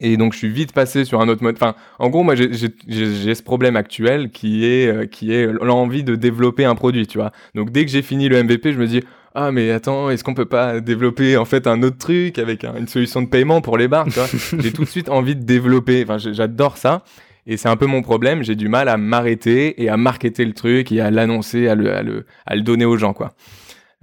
[0.00, 1.56] Et donc, je suis vite passé sur un autre mode.
[1.56, 6.16] Enfin, en gros, moi, j'ai ce problème actuel qui est, euh, qui est l'envie de
[6.16, 7.32] développer un produit, tu vois.
[7.54, 9.02] Donc, dès que j'ai fini le MVP, je me dis,
[9.34, 12.88] ah, mais attends, est-ce qu'on peut pas développer, en fait, un autre truc avec une
[12.88, 14.28] solution de paiement pour les bars, tu vois?
[14.58, 16.04] J'ai tout de suite envie de développer.
[16.04, 17.02] Enfin, j'adore ça.
[17.46, 18.42] Et c'est un peu mon problème.
[18.42, 21.94] J'ai du mal à m'arrêter et à marketer le truc et à l'annoncer, à le,
[21.94, 23.34] à, le, à le donner aux gens, quoi.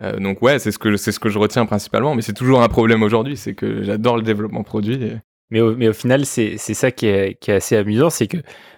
[0.01, 2.61] Euh, donc ouais, c'est ce que c'est ce que je retiens principalement, mais c'est toujours
[2.61, 4.99] un problème aujourd'hui, c'est que j'adore le développement produit.
[5.53, 8.37] Mais, au, mais au final, c'est ça qui est, qui est assez amusant, c'est que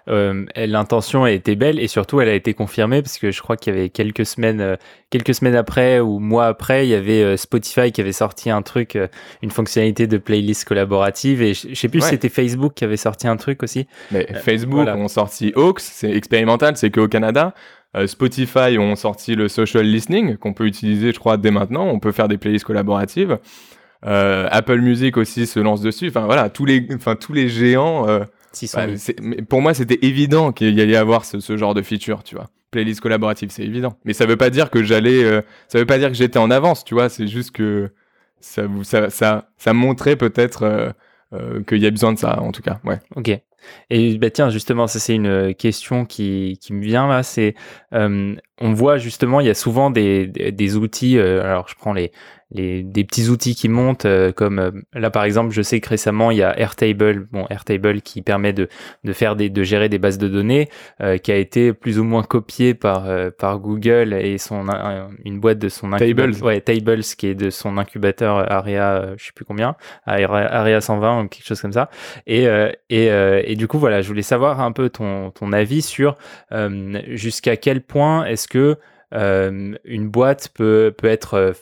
[0.09, 3.57] euh, l'intention a été belle et surtout elle a été confirmée parce que je crois
[3.57, 4.75] qu'il y avait quelques semaines, euh,
[5.11, 8.97] quelques semaines après ou mois après, il y avait Spotify qui avait sorti un truc,
[9.43, 13.27] une fonctionnalité de playlist collaborative et je, sais plus si c'était Facebook qui avait sorti
[13.27, 13.87] un truc aussi.
[14.09, 17.53] Mais Facebook ont sorti Aux, c'est expérimental, c'est qu'au Canada.
[17.95, 21.85] Euh, Spotify ont sorti le social listening qu'on peut utiliser, je crois, dès maintenant.
[21.85, 23.37] On peut faire des playlists collaboratives.
[24.05, 26.09] Euh, Apple Music aussi se lance dessus.
[26.09, 28.07] Enfin voilà, tous les, enfin tous les géants.
[28.07, 28.23] Euh,
[28.73, 28.85] bah,
[29.49, 32.49] pour moi, c'était évident qu'il y allait avoir ce, ce, genre de feature, tu vois.
[32.71, 33.97] Playlist collaborative, c'est évident.
[34.03, 36.51] Mais ça veut pas dire que j'allais, euh, ça veut pas dire que j'étais en
[36.51, 37.09] avance, tu vois.
[37.09, 37.91] C'est juste que
[38.39, 40.93] ça, ça, ça, ça montrait peut-être
[41.67, 42.79] qu'il y a besoin de ça, en tout cas.
[42.83, 42.99] Ouais.
[43.15, 43.31] Ok.
[43.89, 47.23] Et bah, tiens, justement, ça c'est une question qui, qui me vient là.
[47.23, 47.55] C'est,
[48.63, 51.19] on voit justement, il y a souvent des, des, outils.
[51.19, 52.11] alors, je prends les,
[52.53, 55.89] les, des petits outils qui montent, euh, comme euh, là par exemple, je sais que
[55.89, 58.69] récemment il y a Airtable, bon Airtable qui permet de,
[59.03, 60.69] de faire des, de gérer des bases de données,
[61.01, 63.07] euh, qui a été plus ou moins copié par
[63.37, 64.65] par Google et son
[65.25, 69.31] une boîte de son incubateur, ouais Tables qui est de son incubateur Aria, je sais
[69.33, 71.89] plus combien, Aria 120 ou quelque chose comme ça.
[72.27, 72.45] Et
[72.89, 76.15] et, et du coup voilà, je voulais savoir un peu ton ton avis sur
[77.07, 78.47] jusqu'à quel point est-ce
[79.13, 81.53] euh, une boîte peut, être euh,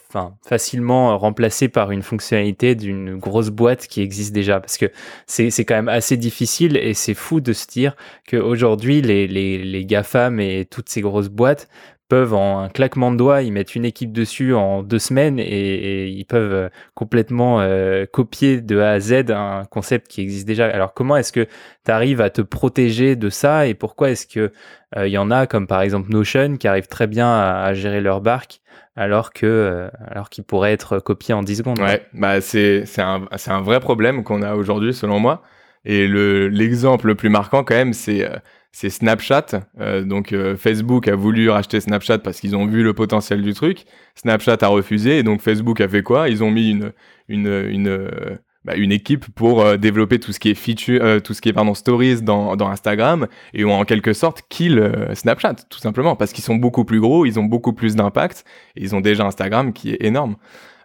[0.45, 4.59] facilement remplacée par une fonctionnalité d'une grosse boîte qui existe déjà.
[4.59, 4.85] Parce que
[5.27, 7.95] c'est quand même assez difficile et c'est fou de se dire
[8.29, 11.67] qu'aujourd'hui, les, les, les GAFAM et toutes ces grosses boîtes
[12.11, 16.09] peuvent en un claquement de doigts, ils mettent une équipe dessus en deux semaines et,
[16.09, 20.65] ils peuvent euh, complètement euh, copier de A à Z un concept qui existe déjà.
[20.65, 21.47] Alors comment est-ce que
[21.85, 24.51] tu arrives à te protéger de ça et pourquoi est-ce que
[24.97, 28.01] il euh, y en a comme par exemple Notion qui arrivent très bien à, gérer
[28.01, 28.59] leur barque
[28.97, 31.79] alors que alors qu'ils pourraient être copiés en 10 secondes?
[31.79, 35.43] Ouais, bah c'est c'est un un vrai problème qu'on a aujourd'hui selon moi
[35.85, 38.29] et le l'exemple le plus marquant quand même c'est
[38.71, 39.47] c'est Snapchat.
[39.79, 43.53] Euh, donc euh, Facebook a voulu racheter Snapchat parce qu'ils ont vu le potentiel du
[43.53, 43.85] truc.
[44.15, 46.29] Snapchat a refusé et donc Facebook a fait quoi?
[46.29, 46.93] Ils ont mis une
[47.27, 51.49] une une euh, bah, équipe pour développer tout ce qui est feature, tout ce qui
[51.49, 56.31] est pardon stories dans, Instagram et ont en quelque sorte kill Snapchat tout simplement parce
[56.31, 58.45] qu'ils sont beaucoup plus gros, ils ont beaucoup plus d'impact
[58.75, 60.35] et ils ont déjà Instagram qui est énorme.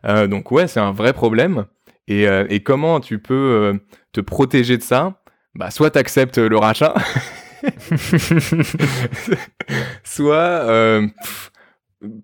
[0.04, 1.66] donc ouais, c'est un vrai problème.
[2.08, 3.78] Et, comment tu peux
[4.12, 5.20] te protéger de ça?
[5.54, 6.94] Bah soit t'acceptes le rachat.
[10.04, 11.06] Soit, euh,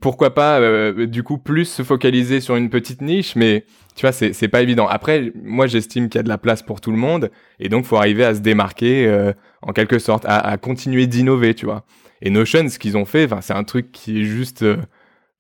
[0.01, 3.65] pourquoi pas, euh, du coup, plus se focaliser sur une petite niche, mais
[3.97, 4.87] tu vois, c'est pas évident.
[4.87, 7.85] Après, moi, j'estime qu'il y a de la place pour tout le monde, et donc,
[7.85, 9.33] faut arriver à se démarquer, euh,
[9.63, 11.85] en quelque sorte, à, continuer d'innover, tu vois.
[12.21, 14.65] Et Notion, ce qu'ils ont fait, c'est un truc qui est juste...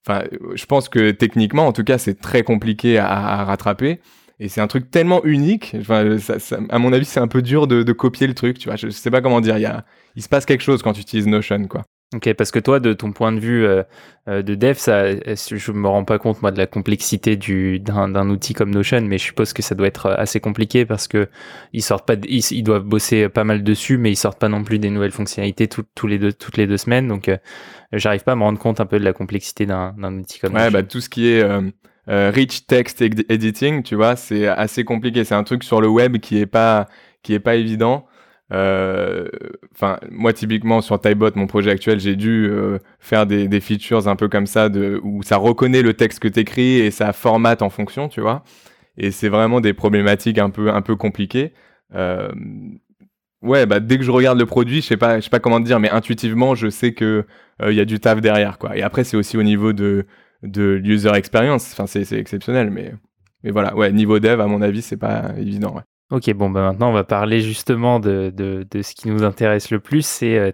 [0.05, 0.24] Enfin,
[0.55, 4.00] je pense que techniquement, en tout cas, c'est très compliqué à rattraper.
[4.43, 5.76] Et c'est un truc tellement unique.
[5.78, 8.59] Enfin, ça, à mon avis, c'est un peu dur de, de, copier le truc.
[8.59, 9.57] Tu vois, je, sais pas comment dire.
[9.57, 9.84] Il, y a,
[10.16, 11.84] il se passe quelque chose quand tu utilises Notion, quoi.
[12.12, 13.84] Ok, parce que toi, de ton point de vue euh,
[14.28, 18.28] euh de dev, ça, je me rends pas compte moi de la complexité du d'un
[18.30, 21.28] outil comme Notion, mais je suppose que ça doit être assez compliqué parce que
[21.72, 24.80] ils sortent pas, ils, doivent bosser pas mal dessus, mais ils sortent pas non plus
[24.80, 27.07] des nouvelles fonctionnalités tous les deux, toutes les deux semaines.
[27.07, 27.36] Donc, euh,
[27.93, 30.64] j'arrive pas à me rendre compte un peu de la complexité d'un outil comme ouais,
[30.64, 30.72] Notion.
[30.72, 31.62] Bah, tout ce qui est euh,
[32.09, 35.24] euh, rich text editing, tu vois, c'est assez compliqué.
[35.24, 36.88] C'est un truc sur le web qui est pas
[37.22, 38.07] qui est pas évident.
[38.53, 39.28] Euh,
[39.74, 44.16] enfin, moi typiquement sur Typebot, mon projet actuel, j'ai dû euh, faire des, features un
[44.16, 47.70] peu comme ça, de, où ça reconnaît le texte que t'écris et ça formate en
[47.70, 48.44] fonction, tu vois.
[48.98, 51.53] Et c'est vraiment des problématiques un peu un peu compliquées.
[53.42, 55.59] Ouais, bah dès que je regarde le produit, je sais pas, je sais pas comment
[55.61, 57.26] te dire, mais intuitivement, je sais que
[57.66, 58.76] il y a du taf derrière, quoi.
[58.76, 60.07] Et après, c'est aussi au niveau de
[60.43, 61.72] de l'user experience.
[61.72, 62.95] Enfin, c'est exceptionnel, mais,
[63.43, 65.74] mais voilà, ouais, niveau dev, à mon avis, c'est pas évident.
[65.74, 65.82] Ouais.
[66.13, 69.71] Ok, bon, bah maintenant on va parler justement de, de, de ce qui nous intéresse
[69.71, 70.51] le plus, c'est euh,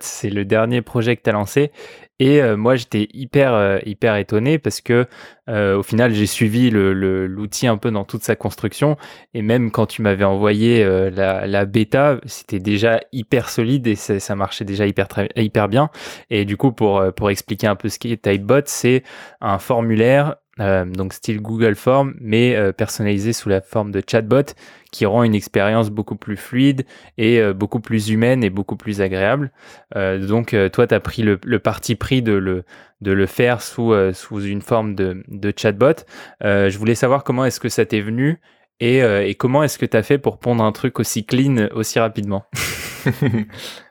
[0.00, 1.70] c'est le dernier projet que tu as lancé.
[2.18, 5.06] Et euh, moi j'étais hyper, euh, hyper étonné parce que
[5.50, 8.96] euh, au final j'ai suivi l'outil un peu dans toute sa construction.
[9.34, 14.18] Et même quand tu m'avais envoyé la, la, bêta, c'était déjà hyper solide et ça,
[14.18, 15.90] ça marchait déjà hyper, très, hyper bien.
[16.30, 19.02] Et du coup, pour, pour expliquer un peu ce qu'est Typebot, c'est
[19.42, 24.52] un formulaire euh, donc style Google Form, mais euh, personnalisé sous la forme de chatbot,
[24.90, 26.84] qui rend une expérience beaucoup plus fluide
[27.16, 29.50] et euh, beaucoup plus humaine et beaucoup plus agréable.
[29.94, 32.64] donc toi, tu as pris le, parti pris de le,
[33.00, 36.04] de le faire sous, sous une forme de, de chatbot.
[36.42, 38.40] je voulais savoir comment est-ce que ça t'est venu
[38.80, 41.98] et, et comment est-ce que tu as fait pour pondre un truc aussi clean aussi
[41.98, 42.44] rapidement?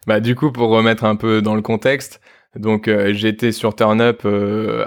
[0.08, 2.22] Bah, Du coup, pour remettre un peu dans le contexte,
[2.56, 4.26] donc j'étais sur TurnUp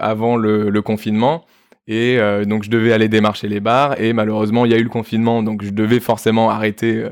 [0.00, 1.44] avant le, le confinement.
[1.86, 4.82] Et euh, donc je devais aller démarcher les bars et malheureusement il y a eu
[4.82, 7.10] le confinement donc je devais forcément arrêter, euh,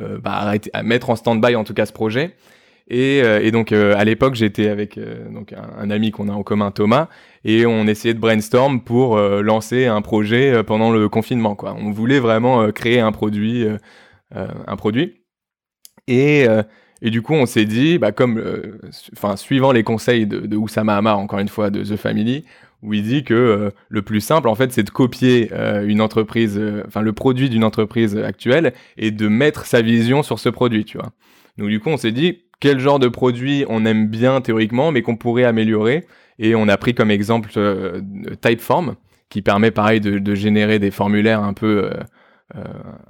[0.00, 2.34] euh bah, mettre en stand-by en tout cas ce projet.
[2.88, 5.00] Et, donc à l'époque j'étais avec
[5.32, 7.08] donc un, ami qu'on a en commun Thomas
[7.42, 11.74] et on essayait de brainstorm pour lancer un projet pendant le confinement quoi.
[11.78, 13.66] On voulait vraiment créer un produit,
[14.34, 15.14] un produit.
[16.06, 16.46] Et
[17.00, 18.42] du coup, on s'est dit, bah, comme,
[19.36, 22.44] suivant les conseils de, de Oussama Hamar, encore une fois, de The Family,
[22.84, 26.00] où il dit que euh, le plus simple, en fait, c'est de copier euh, une
[26.00, 30.50] entreprise, euh, enfin le produit d'une entreprise actuelle et de mettre sa vision sur ce
[30.50, 31.10] produit, tu vois.
[31.56, 35.02] Donc du coup, on s'est dit quel genre de produit on aime bien théoriquement, mais
[35.02, 36.04] qu'on pourrait améliorer?
[36.38, 37.50] Et on a pris comme exemple
[38.40, 38.96] Typeform,
[39.28, 41.90] qui permet pareil de, de, générer des formulaires un peu,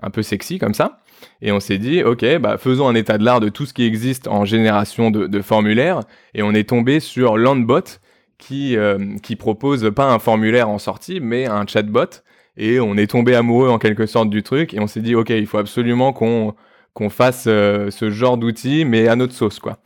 [0.02, 1.00] un peu sexy comme ça.
[1.40, 3.84] Et on s'est dit, ok, bah, faisons un état de l'art de tout ce qui
[3.84, 6.00] existe en génération de, formulaires.
[6.34, 7.98] Et on est tombé sur Landbot,
[8.38, 12.22] qui, euh, qui propose pas un formulaire en sortie, mais un chatbot.
[12.56, 14.74] Et on est tombé amoureux en quelque sorte du truc.
[14.74, 16.54] Et on s'est dit, ok, il faut absolument qu'on
[16.92, 19.78] qu'on fasse euh, ce genre d'outil, mais à notre sauce, quoi.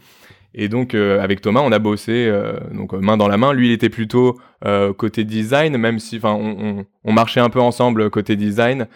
[0.54, 2.30] Et donc euh, avec Thomas, on a bossé
[2.72, 3.52] donc main dans la main.
[3.52, 4.38] Lui, il était plutôt
[4.98, 8.88] côté design, même si, on, on, marchait un peu ensemble côté design.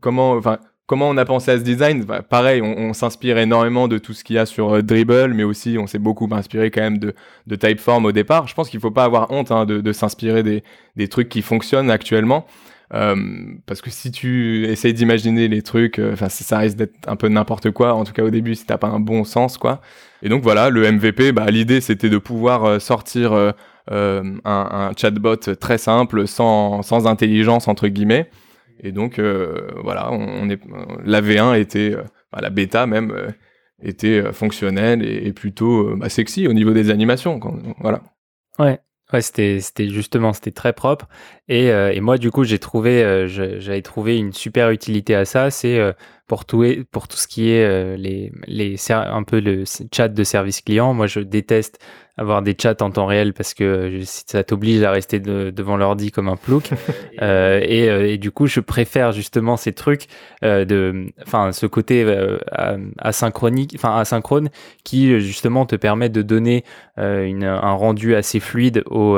[0.00, 0.40] comment,
[0.88, 4.24] comment on a pensé à ce design bah, Pareil, on, s'inspire énormément de tout ce
[4.24, 7.14] qu'il y a sur Dribble, mais aussi on s'est beaucoup inspiré quand même de,
[7.54, 8.48] Typeform au départ.
[8.48, 12.46] Je pense qu'il faut pas avoir honte hein, de, s'inspirer des, trucs qui fonctionnent actuellement.
[12.94, 13.14] Euh,
[13.66, 17.70] parce que si tu essayes d'imaginer les trucs, euh, ça risque d'être un peu n'importe
[17.70, 19.82] quoi, en tout cas au début si t'as pas un bon sens quoi.
[20.22, 23.34] Et donc voilà, le MVP, bah, l'idée c'était de pouvoir euh, sortir
[23.90, 28.30] un, chatbot très simple, sans intelligence entre guillemets.
[28.80, 30.60] Et donc voilà, on, est
[31.04, 31.96] la V1 était,
[32.38, 33.12] la bêta même
[33.82, 37.40] était fonctionnelle et, plutôt bah, sexy au niveau des animations.
[37.80, 38.02] Voilà.
[38.58, 38.80] Ouais,
[39.12, 41.08] Ouais, c'était, c'était justement, c'était très propre.
[41.48, 45.24] Et, euh, et moi, du coup, j'ai trouvé, euh, j'avais trouvé une super utilité à
[45.24, 45.50] ça.
[45.50, 45.92] C'est euh,
[46.28, 50.60] pour tout, pour tout ce qui est les, les, un peu le chat de service
[50.60, 50.94] client.
[50.94, 51.80] Moi, je déteste
[52.18, 56.28] avoir des chats en temps réel parce que ça t'oblige à rester devant l'ordi comme
[56.28, 56.70] un plouc.
[57.22, 60.06] euh, et, euh, et, du coup, je préfère justement ces trucs
[60.44, 62.38] euh, de, enfin, ce côté euh,
[62.98, 64.50] asynchronique, enfin asynchrone,
[64.82, 66.64] qui justement te permet de donner
[66.96, 69.16] une, un rendu assez fluide aux,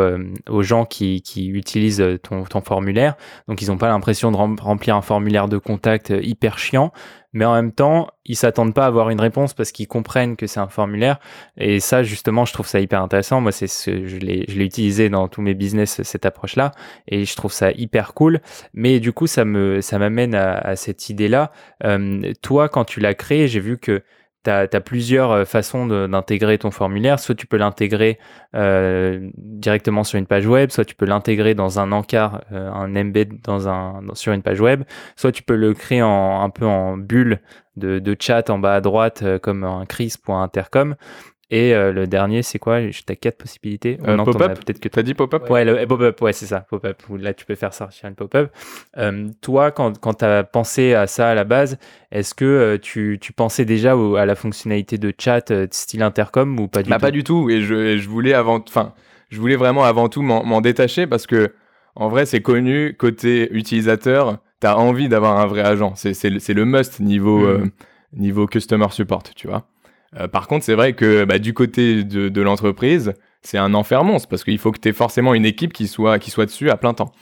[0.51, 3.15] aux gens qui, qui utilisent ton, ton formulaire.
[3.49, 6.93] Donc, ils n'ont pas l'impression de remplir un formulaire de contact hyper chiant
[7.33, 10.47] mais en même temps, ils s'attendent pas à avoir une réponse parce qu'ils comprennent que
[10.47, 11.21] c'est un formulaire.
[11.57, 13.41] Et ça, justement, je trouve ça hyper intéressant.
[13.41, 16.73] Moi, c'est ce, je l'ai, je l'ai utilisé dans tous mes business, cette approche-là,
[17.07, 18.41] et je trouve ça hyper cool.
[18.75, 21.53] Mais du coup, ça me, ça m'amène à, cette idée-là.
[21.85, 24.03] Euh, toi, quand tu l'as créé, j'ai vu que
[24.45, 27.19] tu as, plusieurs euh, façons d'intégrer ton formulaire.
[27.19, 28.19] Soit tu peux l'intégrer
[28.55, 32.97] euh, directement sur une page web, soit tu peux l'intégrer dans un encart, euh, un
[32.97, 33.39] embed
[34.15, 34.85] sur une page web,
[35.17, 37.41] soit tu peux le créer en, un peu en bulle
[37.77, 40.97] de, chat en bas à droite comme un crisp intercom.
[41.53, 42.79] Et euh, le dernier, c'est quoi?
[43.05, 43.99] T'as quatre possibilités.
[44.07, 44.61] Euh, pop-up?
[44.65, 45.51] Peut-être que t'as dit pop-up?
[45.51, 47.03] Ouais, le pop-up, ouais, c'est ça, pop-up.
[47.19, 48.53] Là, tu peux faire sortir une pop-up.
[48.99, 51.79] Euh, toi, quand, quand tu as pensé à ça à la base,
[52.13, 56.69] est-ce que euh, tu, tu, pensais déjà à la fonctionnalité de chat style intercom ou
[56.69, 57.03] pas du bah, tout?
[57.03, 57.51] Pas du tout.
[57.51, 58.95] Et je, je voulais avant, enfin,
[59.29, 61.53] je voulais vraiment avant tout m'en détacher parce que,
[61.97, 64.39] en vrai, c'est connu côté utilisateur.
[64.61, 65.95] T'as envie d'avoir un vrai agent.
[65.97, 67.71] C'est le must niveau, hmm.
[68.13, 69.67] niveau customer support, tu vois.
[70.19, 74.45] Euh, par contre, c'est vrai que bah, du côté de, l'entreprise, c'est un enfer parce
[74.45, 76.95] qu'il faut que tu aies forcément une équipe qui soit, qui soit dessus à plein
[76.95, 77.13] temps.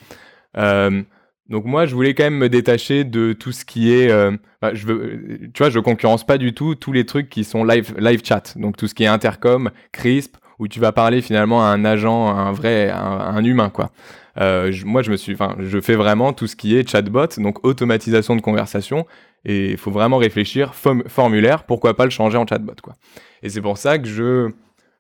[0.57, 1.03] Euh,
[1.49, 4.73] donc moi, je voulais quand même me détacher de tout ce qui est, euh, bah,
[4.73, 8.55] tu vois, je concurrence pas du tout tous les trucs qui sont live, live chat,
[8.57, 12.29] donc tout ce qui est intercom, crisp, où tu vas parler finalement à un agent,
[12.29, 13.93] un vrai, un, humain quoi.
[14.37, 18.41] Moi, je me suis, je fais vraiment tout ce qui est chatbot, donc automatisation de
[18.41, 19.07] conversation,
[19.45, 22.95] et il faut vraiment réfléchir formulaire, pourquoi pas le changer en chatbot quoi.
[23.43, 24.51] Et c'est pour ça que je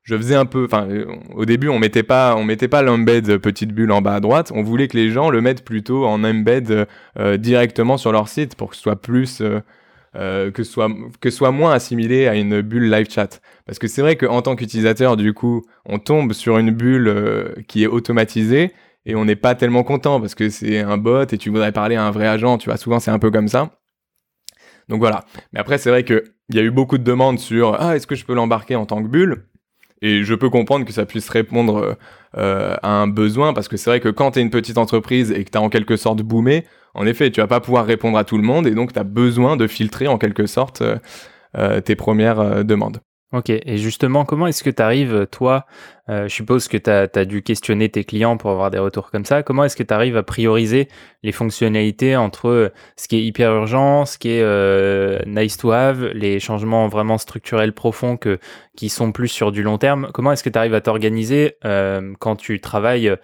[0.09, 0.89] je faisais un peu enfin
[1.35, 4.53] au début on mettait pas on mettait pas l'embed petite bulle en bas à droite,
[4.55, 6.87] on voulait que les gens le mettent plutôt en embed
[7.19, 9.61] euh, directement sur leur site pour que ce soit plus euh,
[10.17, 10.89] euh, que soit
[11.21, 13.41] que soit moins assimilé à une bulle live chat.
[13.67, 17.83] Parce que c'est vrai qu'en tant qu'utilisateur du coup on tombe sur une bulle qui
[17.85, 18.73] est automatisée
[19.05, 21.97] et on n'est pas tellement content parce que c'est un bot et tu voudrais parler
[21.97, 22.79] à un vrai agent tu vois.
[22.79, 23.78] Souvent c'est un peu comme ça
[24.89, 25.25] donc voilà.
[25.53, 26.23] Mais après, c'est vrai qu'il
[26.53, 29.03] y a eu beaucoup de demandes sur Ah, est-ce que je peux l'embarquer en tant
[29.03, 29.45] que bulle?
[30.01, 31.97] Et je peux comprendre que ça puisse répondre
[32.37, 35.45] euh, à un besoin, parce que c'est vrai que quand tu une petite entreprise et
[35.45, 38.37] que tu en quelque sorte boomé, en effet, tu vas pas pouvoir répondre à tout
[38.37, 40.99] le monde, et donc tu as besoin de filtrer en quelque sorte euh,
[41.57, 43.01] euh, tes premières demandes.
[43.35, 45.67] Ok, et justement, comment est-ce que tu arrives, toi,
[46.09, 49.27] euh, je suppose que tu as, dû questionner tes clients pour avoir des retours comme
[49.27, 50.89] ça, comment est-ce que tu arrives à prioriser
[51.23, 56.07] les fonctionnalités entre ce qui est hyper urgent, ce qui est euh, nice to have,
[56.15, 58.39] les changements vraiment structurels profonds que,
[58.79, 60.09] qui sont plus sur du long terme?
[60.15, 63.15] Comment est-ce que tu arrives à t'organiser euh, quand tu travailles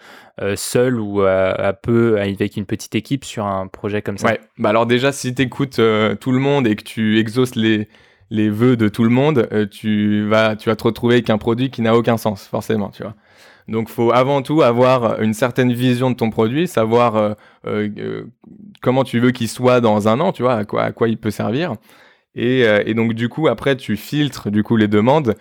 [0.56, 4.26] seul ou à, peu avec une petite équipe sur un projet comme ça?
[4.26, 7.88] Ouais, bah alors déjà, si tu écoutes tout le monde et que tu exauces les
[8.30, 11.38] les vœux de tout le monde, euh, tu vas, tu vas te retrouver avec un
[11.38, 13.14] produit qui n'a aucun sens, forcément, tu vois.
[13.68, 17.32] Donc, faut avant tout avoir une certaine vision de ton produit, savoir euh,
[17.66, 18.24] euh,
[18.82, 21.16] comment tu veux qu'il soit dans un an, tu vois, à quoi, à quoi il
[21.16, 21.74] peut servir.
[22.34, 25.36] Et, et donc, du coup, après, tu filtres du coup les demandes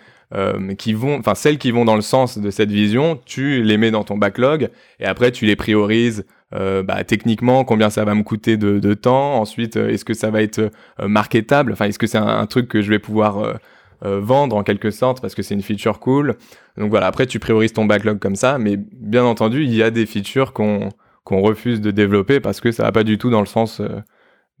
[0.78, 3.90] qui vont, enfin celles qui vont dans le sens de cette vision, tu les mets
[3.90, 4.70] dans ton backlog
[5.00, 6.24] et après tu les priorises
[6.54, 9.40] bah, techniquement combien ça va me coûter de, temps?
[9.40, 10.70] Ensuite, est-ce que ça va être
[11.02, 11.72] marketable?
[11.72, 13.58] Enfin, est-ce que c'est un, truc que je vais pouvoir
[14.02, 16.36] vendre en quelque sorte parce que c'est une feature cool?
[16.76, 19.90] Donc voilà, après tu priorises ton backlog comme ça, mais bien entendu, il y a
[19.90, 20.90] des features qu'on
[21.26, 23.80] refuse de développer parce que ça va pas du tout dans le sens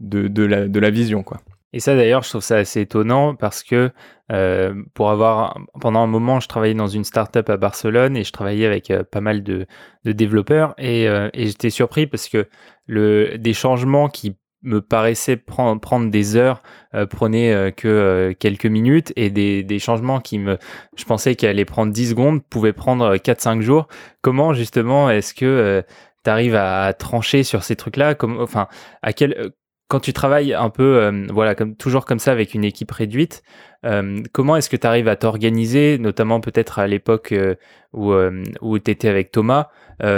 [0.00, 1.38] de, de, la, de la vision quoi.
[1.74, 3.90] Et ça d'ailleurs, je trouve ça assez étonnant parce que
[4.30, 8.30] euh, pour avoir pendant un moment, je travaillais dans une startup à Barcelone et je
[8.30, 9.66] travaillais avec euh, pas mal de,
[10.04, 12.46] développeurs et, euh, et j'étais surpris parce que
[12.86, 16.62] le, des changements qui me paraissaient prendre, prendre des heures
[17.10, 20.56] prenaient que quelques minutes et des, des, changements qui me,
[20.96, 23.88] je pensais qu'ils allaient prendre 10 secondes pouvaient prendre 4-5 jours.
[24.22, 25.84] Comment justement est-ce que
[26.24, 28.14] tu arrives à, trancher sur ces trucs-là?
[28.14, 28.68] Comme, Enfin,
[29.02, 29.52] à quel
[29.88, 33.42] quand tu travailles un peu, euh, voilà, comme toujours comme ça avec une équipe réduite,
[33.84, 37.54] euh, comment est-ce que tu arrives à t'organiser, notamment peut-être à l'époque euh,
[37.92, 38.14] où,
[38.62, 39.68] où tu étais avec Thomas,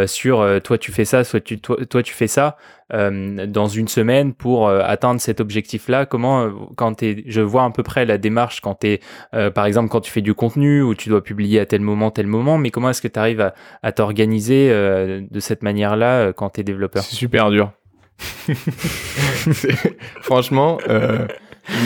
[0.07, 2.57] sur toi tu fais ça, soit tu, toi, tu fais ça,
[2.91, 6.07] dans une semaine pour atteindre cet objectif-là?
[6.07, 9.91] Comment, quand es, je vois à peu près la démarche quand tu es, par exemple,
[9.91, 12.71] quand tu fais du contenu ou tu dois publier à tel moment, tel moment, mais
[12.71, 13.53] comment est-ce que tu arrives à,
[13.83, 17.03] à t'organiser de cette manière-là quand tu es développeur?
[17.03, 17.73] C'est super dur.
[20.23, 21.27] Franchement, euh,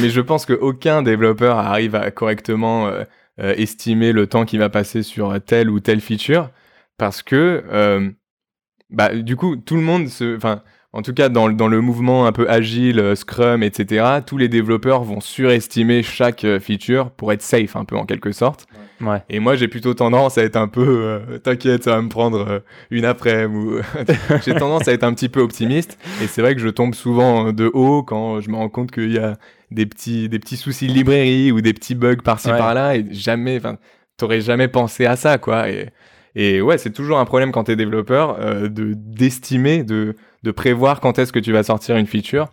[0.00, 3.04] mais je pense qu'aucun développeur arrive à correctement euh,
[3.40, 6.50] euh, estimer le temps qu'il va passer sur telle ou telle feature
[6.98, 8.12] parce que,
[8.90, 10.36] bah, du coup, tout le monde se.
[10.36, 10.62] Enfin,
[10.92, 15.04] en tout cas, dans, dans, le mouvement un peu agile, Scrum, etc., tous les développeurs
[15.04, 18.66] vont surestimer chaque feature pour être safe, un peu en quelque sorte.
[19.28, 22.46] Et moi, j'ai plutôt tendance à être un peu, euh, t'inquiète, ça va me prendre
[22.46, 22.58] euh,
[22.90, 23.46] une après.
[23.46, 23.80] Ou...
[24.44, 25.98] j'ai tendance à être un petit peu optimiste.
[26.22, 29.12] Et c'est vrai que je tombe souvent de haut quand je me rends compte qu'il
[29.12, 29.36] y a
[29.70, 32.96] des petits, des petits soucis de librairie ou des petits bugs par-ci par-là.
[32.96, 33.78] Et jamais, enfin,
[34.16, 35.70] t'aurais jamais pensé à ça, quoi.
[35.70, 35.88] Et,
[36.34, 41.00] et ouais, c'est toujours un problème quand t'es développeur euh, de d'estimer, de, de prévoir
[41.00, 42.48] quand est-ce que tu vas sortir une feature.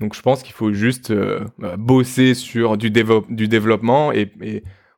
[0.00, 1.12] Donc je pense qu'il faut juste
[1.58, 4.32] bah, bosser sur du, du développement et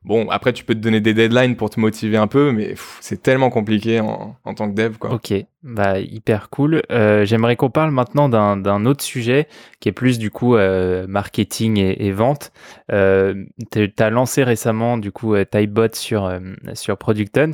[0.05, 3.23] Bon, après, tu peux te donner des deadlines pour te motiver un peu, mais c'est
[3.23, 5.11] tellement compliqué en, en, tant que dev, quoi.
[5.11, 5.33] Ok,
[5.65, 6.83] bah, hyper cool.
[6.91, 9.47] Euh, j'aimerais qu'on parle maintenant d'un autre sujet
[9.79, 12.51] qui est plus du coup euh, marketing et, vente.
[12.91, 16.31] Euh, tu as lancé récemment du coup Typebot sur,
[16.75, 17.51] sur Product Hunt.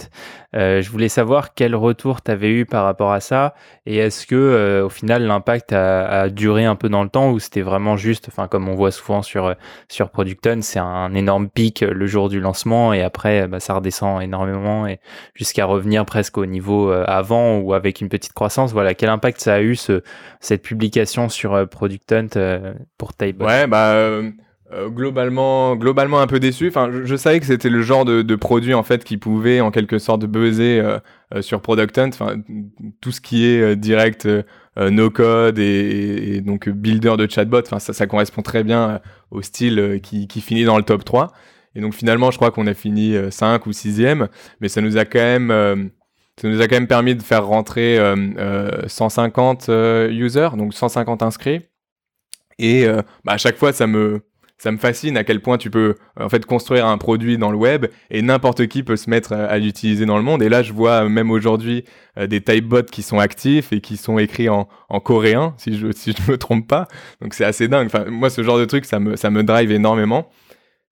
[0.54, 3.54] je voulais savoir quel retour tu avais eu par rapport à ça
[3.86, 7.62] et est-ce que au final l'impact a, duré un peu dans le temps ou c'était
[7.62, 9.56] vraiment juste, enfin comme on voit souvent sur,
[9.88, 13.76] sur Product Hunt, c'est un énorme pic le jour du lancement et après bah, ça
[13.76, 15.00] redescend énormément et
[15.34, 18.74] jusqu'à revenir presque au niveau avant ou avec une petite croissance.
[18.74, 20.02] Voilà, quel impact ça a eu ce,
[20.40, 24.32] cette publication sur euh, Product Hunt euh, pour Typebot Ouais, bah euh,
[24.88, 26.68] globalement, globalement un peu déçu.
[26.70, 30.00] Enfin, je, savais que c'était le genre de, produit en fait qui pouvait en quelque
[30.00, 30.82] sorte buzzer
[31.42, 32.10] sur Product Hunt.
[32.14, 32.36] Enfin,
[33.02, 34.30] tout ce qui est direct.
[34.78, 40.00] no code et, donc builder de chatbot, enfin ça, ça correspond très bien au style
[40.02, 41.34] qui, qui finit dans le top 3.
[41.76, 44.28] Et donc finalement, je crois qu'on a fini 5 ou 6e,
[44.60, 45.92] mais ça nous a quand même
[46.42, 48.00] ça nous a quand même permis de faire rentrer
[48.88, 51.62] 150 euh, euh, euh, users, donc 150 inscrits.
[52.58, 52.86] Et
[53.24, 54.22] bah, à chaque fois, ça me,
[54.60, 57.58] ça me fascine à quel point tu peux en fait construire un produit dans le
[57.58, 60.44] web et n'importe qui peut se mettre à, l'utiliser dans le monde.
[60.44, 61.86] Et là, je vois même aujourd'hui
[62.20, 66.14] des typebots qui sont actifs et qui sont écrits en, en coréen, si je si
[66.14, 66.88] je me trompe pas.
[67.20, 67.88] Donc c'est assez dingue.
[67.88, 70.30] Enfin, moi, ce genre de truc, ça me ça me drive énormément.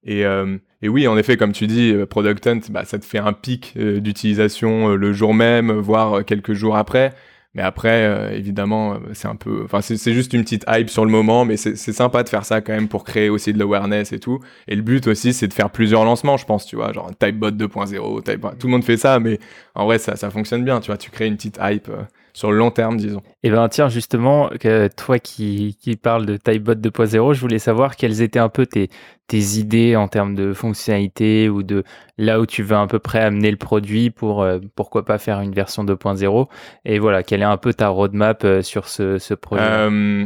[0.04, 3.06] Et, euh, et, oui, en effet, comme tu dis, euh, Product Hunt, bah, ça te
[3.06, 7.14] fait un pic euh, d'utilisation le jour même, voire quelques jours après.
[7.56, 11.46] Mais après, évidemment, c'est un peu, enfin, c'est juste une petite hype sur le moment,
[11.46, 14.40] mais c'est sympa de faire ça quand même pour créer aussi de l'awareness et tout.
[14.68, 17.50] Et le but aussi, c'est de faire plusieurs lancements, je pense, tu vois, genre Typebot
[17.50, 18.46] 2.0, type...
[18.60, 19.40] tout le monde fait ça, mais
[19.74, 21.90] en vrai, ça fonctionne bien, tu vois, tu crées une petite hype
[22.34, 23.20] sur le long terme, disons.
[23.20, 27.60] Et eh bien, tiens, justement, que toi qui, qui parles de Typebot 2.0, je voulais
[27.60, 28.90] savoir quelles étaient un peu tes,
[29.28, 31.84] tes idées en termes de fonctionnalité ou de
[32.18, 35.40] là où tu veux à peu près amener le produit pour euh, pourquoi pas faire
[35.42, 36.48] une version 2.0.
[36.86, 39.64] Et voilà, quelle est un peu ta roadmap euh, sur ce, ce projet?
[39.64, 40.26] Euh,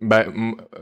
[0.00, 0.24] bah,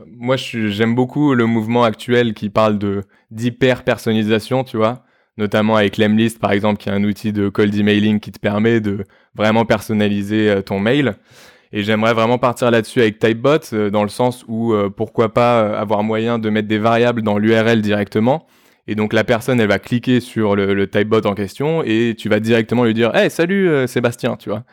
[0.07, 5.03] Moi, j'aime beaucoup le mouvement actuel qui parle de d'hyper personnalisation, tu vois
[5.37, 8.79] notamment avec Lemlist par exemple, qui est un outil de cold emailing qui te permet
[8.81, 9.03] de
[9.35, 11.15] vraiment personnaliser euh, ton mail.
[11.71, 15.77] Et j'aimerais vraiment partir là-dessus avec Typebot, euh, dans le sens où euh, pourquoi pas
[15.77, 18.45] avoir moyen de mettre des variables dans l'URL directement.
[18.87, 22.39] Et donc la personne, elle va cliquer sur le, Typebot en question et tu vas
[22.39, 24.63] directement lui dire Hey, salut Sébastien, tu vois.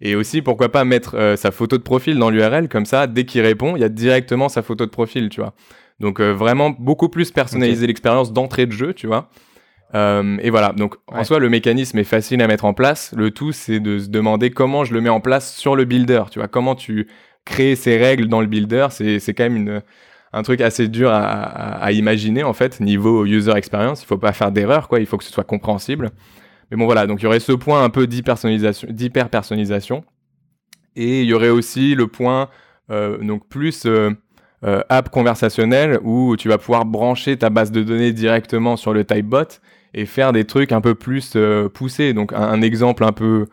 [0.00, 3.42] Et aussi, pourquoi pas mettre sa photo de profil dans l'URL, comme ça, dès qu'il
[3.42, 5.52] répond, il y a directement sa photo de profil, tu vois.
[6.00, 9.30] Donc vraiment beaucoup plus personnaliser l'expérience d'entrée de jeu, tu vois.
[9.94, 13.12] Euh, et voilà, donc en soi, le mécanisme est facile à mettre en place.
[13.16, 16.24] Le tout, c'est de se demander comment je le mets en place sur le builder.
[16.30, 17.08] Tu vois, comment tu
[17.44, 18.88] crées ces règles dans le builder.
[18.90, 19.82] C'est quand même une,
[20.32, 24.02] un truc assez dur à, à, imaginer, en fait, niveau user experience.
[24.02, 25.00] Il faut pas faire d'erreur, quoi.
[25.00, 26.10] Il faut que ce soit compréhensible.
[26.70, 30.04] Mais bon, voilà, donc il y aurait ce point un peu d'hyper-personnalisation.
[30.96, 32.48] Et il y aurait aussi le point,
[32.90, 34.10] euh, donc plus euh,
[34.64, 39.04] euh, app conversationnel, où tu vas pouvoir brancher ta base de données directement sur le
[39.04, 39.60] Typebot
[39.94, 42.12] et faire des trucs un peu plus euh, poussés.
[42.12, 43.46] Donc un, exemple un peu,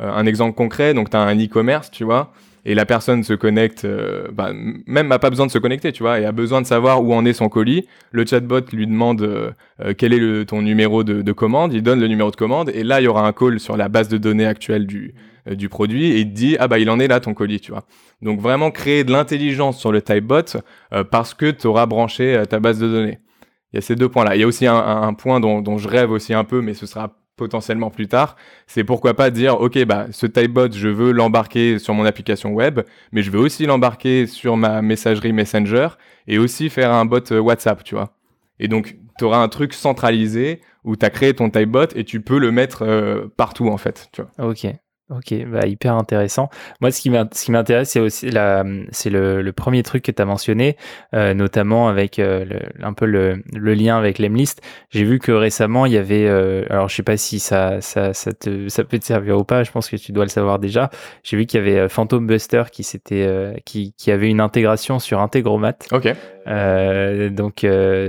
[0.00, 2.32] euh, un exemple concret, donc tu as un e-commerce, tu vois,
[2.64, 4.52] et la personne se connecte, euh, bah,
[4.86, 7.12] même n'a pas besoin de se connecter, tu vois, et a besoin de savoir où
[7.12, 7.86] en est son colis.
[8.10, 9.54] Le chatbot lui demande
[9.98, 12.82] quel est le, ton numéro de, de, commande, il donne le numéro de commande, et
[12.82, 15.14] là il y aura un call sur la base de données actuelle du,
[15.46, 17.84] du produit, et il dit ah bah il en est là ton colis, tu vois.
[18.22, 20.56] Donc vraiment créer de l'intelligence sur le typebot
[21.10, 23.18] parce que tu auras branché ta base de données
[23.74, 24.36] il y a ces deux points-là.
[24.36, 27.18] Il y a aussi un, point dont, je rêve aussi un peu, mais ce sera
[27.36, 28.36] potentiellement plus tard.
[28.68, 32.82] C'est pourquoi pas dire, OK, bah, ce typebot, je veux l'embarquer sur mon application web,
[33.10, 35.88] mais je veux aussi l'embarquer sur ma messagerie Messenger
[36.28, 38.16] et aussi faire un bot euh, WhatsApp, tu vois.
[38.60, 42.20] Et donc, tu auras un truc centralisé où tu as créé ton typebot et tu
[42.20, 44.08] peux le mettre euh, partout, en fait.
[44.38, 44.68] OK.
[45.10, 46.48] Ok, bah hyper intéressant.
[46.80, 50.24] Moi, ce qui m'intéresse, c'est aussi la, c'est le, le, premier truc que tu as
[50.24, 50.78] mentionné,
[51.14, 52.46] euh, notamment avec euh,
[52.82, 54.62] un peu le, le, lien avec l'Emlist.
[54.88, 58.14] J'ai vu que récemment, il y avait, euh, alors je sais pas si ça, ça,
[58.14, 60.58] ça, te, ça peut te servir ou pas, je pense que tu dois le savoir
[60.58, 60.88] déjà.
[61.22, 65.20] J'ai vu qu'il y avait Phantom Buster qui, s'était, qui, qui avait une intégration sur
[65.20, 65.74] Integromat.
[65.92, 66.08] Ok.
[67.30, 67.58] donc,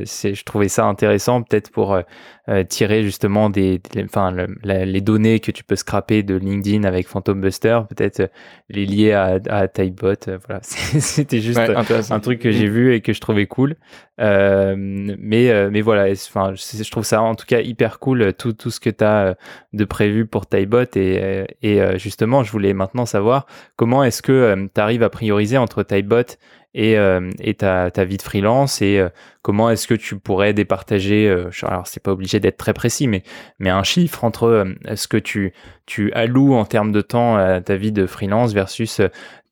[0.06, 2.00] c'est, je trouvais ça intéressant, peut-être pour
[2.48, 4.32] euh, tirer justement des, enfin,
[4.64, 8.28] les données que tu peux scraper de LinkedIn avec Phantom Buster, peut-être euh,
[8.70, 10.14] les lier à, à Typebot.
[10.28, 13.76] Euh, voilà, c'était juste un truc que j'ai vu et que je trouvais cool.
[14.22, 18.72] Euh, mais, mais voilà, enfin, je, trouve ça en tout cas hyper cool tout, tout
[18.72, 19.36] ce que tu as
[19.74, 23.46] de prévu pour Typebot et, justement, je voulais maintenant savoir
[23.76, 26.38] comment est-ce que tu arrives à prioriser entre Typebot
[26.76, 29.08] et, euh, et ta, ta, vie de freelance et euh,
[29.42, 33.24] comment est-ce que tu pourrais départager, euh, alors c'est pas obligé d'être très précis, mais,
[33.60, 35.54] mais un chiffre entre ce que tu,
[35.86, 39.00] tu alloues en termes de temps à ta vie de freelance versus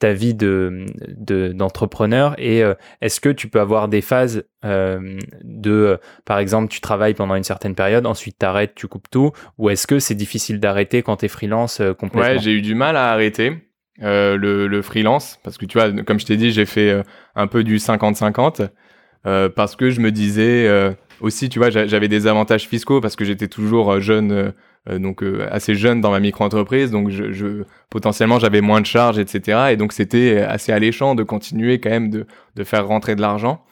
[0.03, 0.85] ta vie de,
[1.53, 2.61] d'entrepreneur et
[3.01, 7.73] est-ce que tu peux avoir des phases de, par exemple, tu travailles pendant une certaine
[7.73, 11.25] période, ensuite tu arrêtes, tu coupes tout, ou est-ce que c'est difficile d'arrêter quand tu
[11.25, 12.35] es freelance complètement?
[12.35, 13.61] Ouais, j'ai eu du mal à arrêter.
[14.01, 17.03] Euh, le, le, freelance, parce que tu vois, comme je t'ai dit, j'ai fait euh,
[17.35, 18.69] un peu du 50-50,
[19.27, 20.67] euh, parce que je me disais
[21.21, 24.51] aussi, tu vois, j'avais des avantages fiscaux parce que j'étais toujours jeune,
[24.89, 29.69] donc assez jeune dans ma micro-entreprise, donc je, je potentiellement j'avais moins de charges, etc.
[29.71, 33.63] Et donc c'était assez alléchant de continuer quand même de, de faire rentrer de l'argent.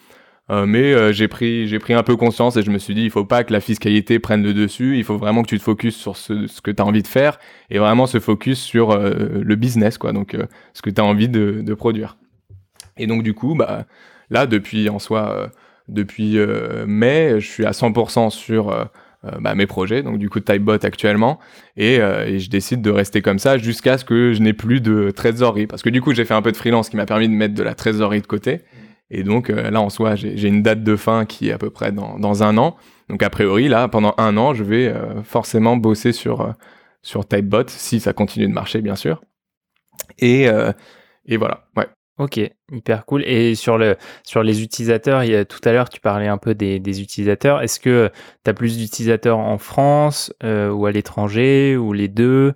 [0.52, 3.04] Euh, mais euh, j'ai pris j'ai pris un peu conscience et je me suis dit
[3.04, 5.64] il faut pas que la fiscalité prenne le dessus, il faut vraiment que tu te
[5.64, 7.40] focuses sur ce, que tu as envie de faire
[7.70, 10.36] et vraiment se focus sur euh, le business quoi, donc
[10.74, 12.18] ce que tu as envie de, de, produire.
[12.98, 13.86] Et donc du coup bah
[14.30, 15.52] là depuis en soi
[15.88, 16.38] depuis
[16.86, 18.90] mai, je suis à 100% sur
[19.40, 21.40] bah, mes projets, donc du coup Typebot actuellement,
[21.78, 25.12] et, et, je décide de rester comme ça jusqu'à ce que je n'ai plus de
[25.12, 27.34] trésorerie, parce que du coup j'ai fait un peu de freelance qui m'a permis de
[27.34, 28.62] mettre de la trésorerie de côté,
[29.12, 31.70] et donc euh, là, en soi, j'ai une date de fin qui est à peu
[31.70, 32.78] près dans, dans, un an.
[33.10, 36.52] Donc a priori, là, pendant un an, je vais euh, forcément bosser sur, euh,
[37.02, 39.22] sur Typebot, si ça continue de marcher, bien sûr.
[40.18, 40.48] Et,
[41.26, 41.88] et voilà, ouais.
[42.18, 42.40] Ok,
[42.72, 43.24] hyper cool.
[43.26, 46.38] Et sur, le, sur les utilisateurs, il y a, tout à l'heure, tu parlais un
[46.38, 47.62] peu des, des utilisateurs.
[47.62, 48.12] Est-ce que
[48.44, 52.54] tu as plus d'utilisateurs en France ou à l'étranger ou les deux?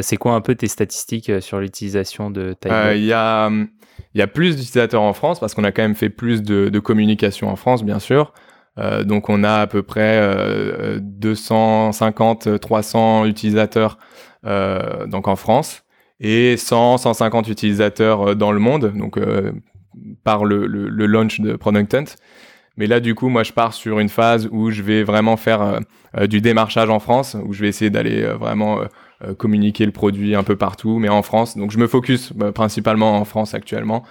[0.00, 3.68] C'est quoi un peu tes statistiques sur l'utilisation de Typebot Il y a hum,
[4.14, 6.68] il y a plus d'utilisateurs en France parce qu'on a quand même fait plus de,
[6.68, 8.32] de communication en France, bien sûr.
[8.78, 13.98] Euh, donc on a à peu près euh, 250, 300 utilisateurs
[14.46, 15.83] euh, donc en France
[16.20, 19.52] et 100, 150 utilisateurs euh, dans le monde, donc euh,
[20.24, 22.04] par le, le, launch de Product Hunt.
[22.76, 25.78] Mais là, du coup, moi, je pars sur une phase où je vais vraiment faire
[26.28, 28.80] du démarchage en France, où je vais essayer d'aller vraiment
[29.22, 31.56] euh, communiquer le produit un peu partout, mais en France.
[31.56, 34.04] Donc je me focus bah, principalement en France actuellement.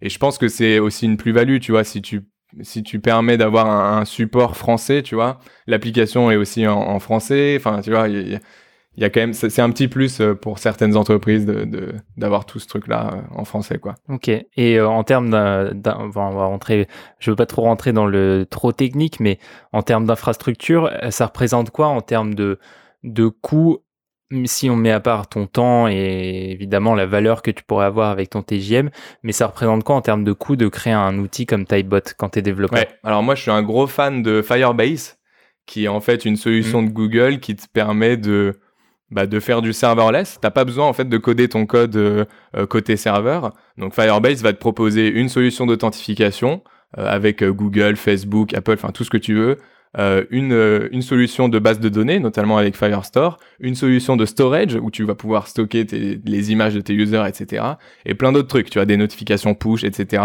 [0.00, 2.22] Et je pense que c'est aussi une plus-value, tu vois, si tu
[2.62, 7.56] si tu permets d'avoir un, support français, tu vois, l'application est aussi en, français.
[7.58, 8.06] Enfin, tu vois,
[8.96, 12.58] y, a quand même, c'est un petit plus euh, pour certaines entreprises de d'avoir tout
[12.58, 13.94] ce truc-là euh, en français, quoi.
[14.08, 14.30] Ok.
[14.56, 16.88] Et en termes d'un, on va rentrer,
[17.18, 19.38] je veux pas trop rentrer dans le trop technique, mais
[19.72, 22.58] en termes d'infrastructure, ça représente quoi en termes de
[23.02, 23.78] de coûts
[24.44, 28.10] si on met à part ton temps et évidemment la valeur que tu pourrais avoir
[28.10, 28.90] avec ton TJM,
[29.22, 32.30] mais ça représente quoi en termes de coût de créer un outil comme Typebot quand
[32.30, 35.18] tu es développeur Alors moi je suis un gros fan de Firebase
[35.64, 36.88] qui est en fait une solution Mmh.
[36.88, 38.58] de Google qui te permet de,
[39.10, 40.38] bah, de faire du serverless.
[40.40, 42.24] T'as pas besoin en fait de coder ton code euh,
[42.56, 43.52] euh, côté serveur.
[43.78, 46.62] Donc Firebase va te proposer une solution d'authentification
[46.98, 49.58] euh, avec euh, Google, Facebook, Apple, enfin tout ce que tu veux.
[49.98, 54.26] Euh, une, euh, une solution de base de données, notamment avec Firestore, une solution de
[54.26, 57.64] storage où tu vas pouvoir stocker tes- les images de tes users, etc.
[58.04, 60.22] Et plein d'autres trucs, tu as des notifications push, etc.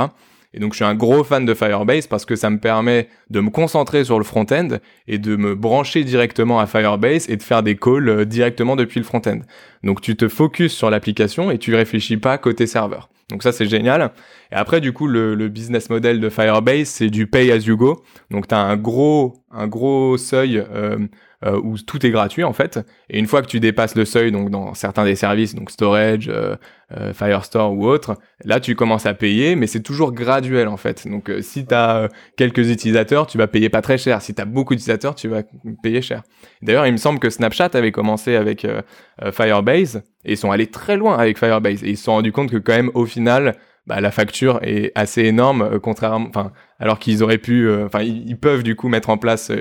[0.53, 3.39] Et donc je suis un gros fan de Firebase parce que ça me permet de
[3.39, 4.67] me concentrer sur le front-end
[5.07, 8.99] et de me brancher directement à Firebase et de faire des calls euh, directement depuis
[8.99, 9.39] le front-end.
[9.83, 13.09] Donc tu te focuses sur l'application et tu réfléchis pas côté serveur.
[13.29, 14.11] Donc ça c'est génial.
[14.51, 18.03] Et après du coup le, business model de Firebase c'est du pay as you go.
[18.29, 20.97] Donc tu as un gros un gros seuil euh,
[21.43, 22.79] euh, où tout est gratuit en fait.
[23.09, 26.29] Et une fois que tu dépasses le seuil, donc dans certains des services, donc storage,
[26.29, 26.55] euh,
[26.95, 28.15] euh, Firestore ou autre,
[28.45, 31.07] là tu commences à payer, mais c'est toujours graduel en fait.
[31.07, 34.21] Donc si tu as quelques utilisateurs, tu vas payer pas très cher.
[34.21, 35.41] Si tu as beaucoup d'utilisateurs, tu vas
[35.81, 36.21] payer cher.
[36.61, 38.67] D'ailleurs, il me semble que Snapchat avait commencé avec
[39.31, 42.51] Firebase et ils sont allés très loin avec Firebase et ils se sont rendus compte
[42.51, 43.55] que quand même au final,
[43.87, 48.61] bah, la facture est assez énorme, contrairement, enfin, alors qu'ils auraient pu, enfin, ils, peuvent
[48.61, 49.51] du coup mettre en place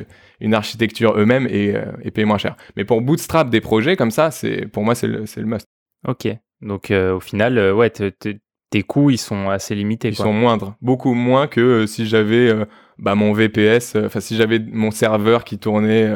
[0.40, 2.56] une architecture eux-mêmes et, euh, et payer moins cher.
[2.76, 5.66] Mais pour bootstrap des projets comme ça, c'est pour moi c'est le, le must.
[6.06, 6.28] Ok.
[6.60, 8.36] Donc euh, au final, euh, ouais, te- te-
[8.70, 10.08] tes coûts ils sont assez limités.
[10.08, 10.26] Ils quoi.
[10.26, 12.52] sont moindres, beaucoup moins que euh, si j'avais
[12.98, 16.10] bah, mon VPS, enfin si j'avais mon serveur qui tournait.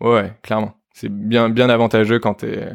[0.00, 0.74] ouais, clairement.
[0.92, 2.70] C'est bien, bien avantageux quand, t'es-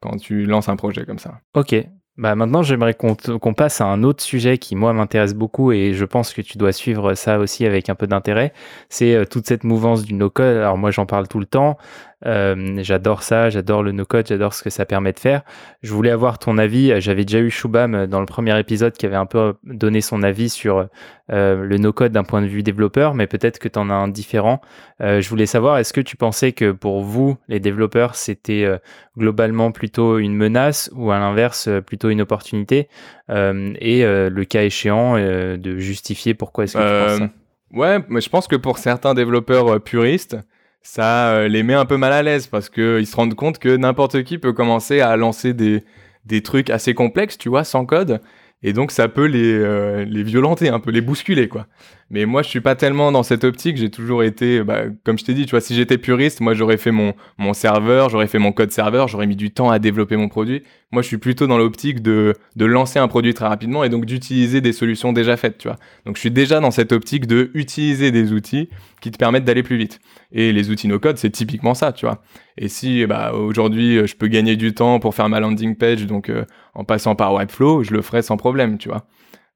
[0.00, 1.40] quand tu lances un projet comme ça.
[1.54, 1.74] Ok.
[2.18, 6.04] Bah maintenant, j'aimerais qu'on passe à un autre sujet qui, moi, m'intéresse beaucoup et je
[6.06, 8.54] pense que tu dois suivre ça aussi avec un peu d'intérêt.
[8.88, 10.56] C'est euh, toute cette mouvance du no-code.
[10.56, 11.76] Alors, moi, j'en parle tout le temps.
[12.24, 15.42] Euh, j'adore ça, j'adore le no-code, j'adore ce que ça permet de faire.
[15.82, 16.98] Je voulais avoir ton avis.
[16.98, 20.22] J'avais déjà eu Shubham euh, dans le premier épisode qui avait un peu donné son
[20.22, 20.88] avis sur
[21.30, 24.08] euh, le no-code d'un point de vue développeur, mais peut-être que tu en as un
[24.08, 24.62] différent.
[25.02, 28.78] Euh, je voulais savoir, est-ce que tu pensais que pour vous, les développeurs, c'était euh,
[29.18, 32.88] globalement plutôt une menace ou à l'inverse euh, plutôt une opportunité?
[33.28, 37.34] Euh, et euh, le cas échéant euh, de justifier pourquoi est-ce que tu penses ça?
[37.72, 40.38] Ouais, mais je pense que pour certains développeurs euh, puristes,
[40.86, 43.58] ça euh, les met un peu mal à l'aise parce que ils se rendent compte
[43.58, 45.84] que n'importe qui peut commencer à lancer des,
[46.24, 48.20] des trucs assez complexes, tu vois, sans code.
[48.62, 51.66] Et donc ça peut les, euh, les violenter, un peu les bousculer, quoi.
[52.08, 53.76] Mais moi, je suis pas tellement dans cette optique.
[53.76, 56.76] J'ai toujours été, bah, comme je t'ai dit, tu vois, si j'étais puriste, moi, j'aurais
[56.76, 60.16] fait mon, mon serveur, j'aurais fait mon code serveur, j'aurais mis du temps à développer
[60.16, 60.62] mon produit.
[60.92, 64.06] Moi, je suis plutôt dans l'optique de, de lancer un produit très rapidement et donc
[64.06, 65.78] d'utiliser des solutions déjà faites, tu vois.
[66.04, 68.68] Donc, je suis déjà dans cette optique de utiliser des outils
[69.00, 69.98] qui te permettent d'aller plus vite.
[70.30, 72.22] Et les outils no-code, c'est typiquement ça, tu vois.
[72.56, 76.30] Et si, bah, aujourd'hui, je peux gagner du temps pour faire ma landing page, donc
[76.30, 76.44] euh,
[76.76, 79.06] en passant par Webflow, je le ferai sans problème, tu vois.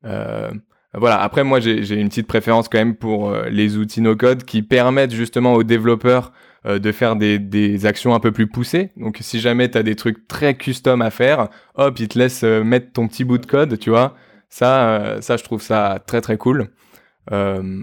[0.07, 0.51] Euh,
[0.95, 1.21] voilà.
[1.21, 5.15] Après, moi, j'ai une petite préférence quand même pour euh, les outils no-code qui permettent
[5.15, 6.33] justement aux développeurs
[6.67, 8.91] euh, de faire des, des actions un peu plus poussées.
[8.97, 12.43] Donc, si jamais tu as des trucs très custom à faire, hop, ils te laissent
[12.43, 14.15] mettre ton petit bout de code, tu vois.
[14.49, 16.71] Ça, ça, je trouve ça très très cool.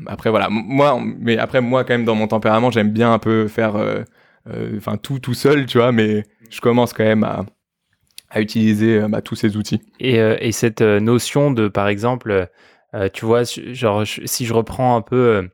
[0.08, 0.50] Après, voilà.
[0.50, 3.76] Moi, mais après, moi, quand même, dans mon tempérament, j'aime bien un peu faire,
[4.76, 5.94] enfin, tout tout seul, tu vois.
[5.94, 7.46] Mais je commence quand même à,
[8.30, 9.82] à utiliser euh, bah, tous ces outils.
[10.00, 12.48] Et, euh, et cette euh, notion de, par exemple,
[13.14, 15.48] tu vois, genre, si je reprends un peu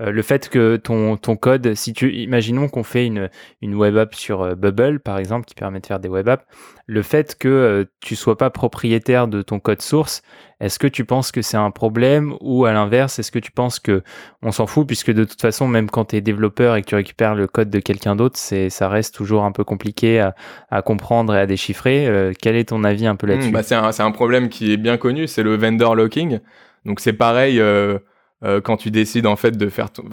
[0.00, 3.28] euh, le fait que ton, ton code, si tu, imaginons qu'on fait une,
[3.60, 6.44] une web app sur euh, Bubble, par exemple, qui permet de faire des web apps,
[6.86, 10.22] le fait que euh, tu sois pas propriétaire de ton code source,
[10.60, 13.78] est-ce que tu penses que c'est un problème ou à l'inverse, est-ce que tu penses
[13.78, 14.02] que
[14.42, 16.94] on s'en fout puisque de toute façon, même quand tu es développeur et que tu
[16.94, 20.34] récupères le code de quelqu'un d'autre, c'est, ça reste toujours un peu compliqué à,
[20.70, 22.06] à comprendre et à déchiffrer.
[22.06, 23.48] Euh, quel est ton avis un peu là-dessus?
[23.48, 26.40] Hmm, bah, c'est un, c'est un problème qui est bien connu, c'est le vendor locking.
[26.84, 27.98] Donc c'est pareil euh,
[28.42, 30.04] euh, quand tu décides en fait de faire ton,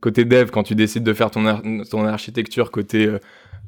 [0.00, 3.18] côté dev, quand tu décides de faire ton, ar- ton architecture côté euh,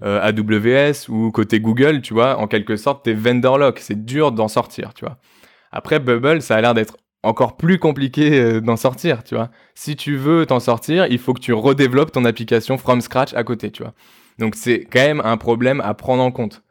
[0.03, 3.79] euh, AWS ou côté Google, tu vois, en quelque sorte, t'es vendor lock.
[3.79, 5.19] C'est dur d'en sortir, tu vois.
[5.71, 9.51] Après Bubble, ça a l'air d'être encore plus compliqué d'en sortir, tu vois.
[9.75, 13.45] Si tu veux t'en sortir, il faut que tu redéveloppes ton application from scratch à
[13.45, 13.95] côté, tu vois.
[14.39, 16.63] Donc c'est quand même un problème à prendre en compte.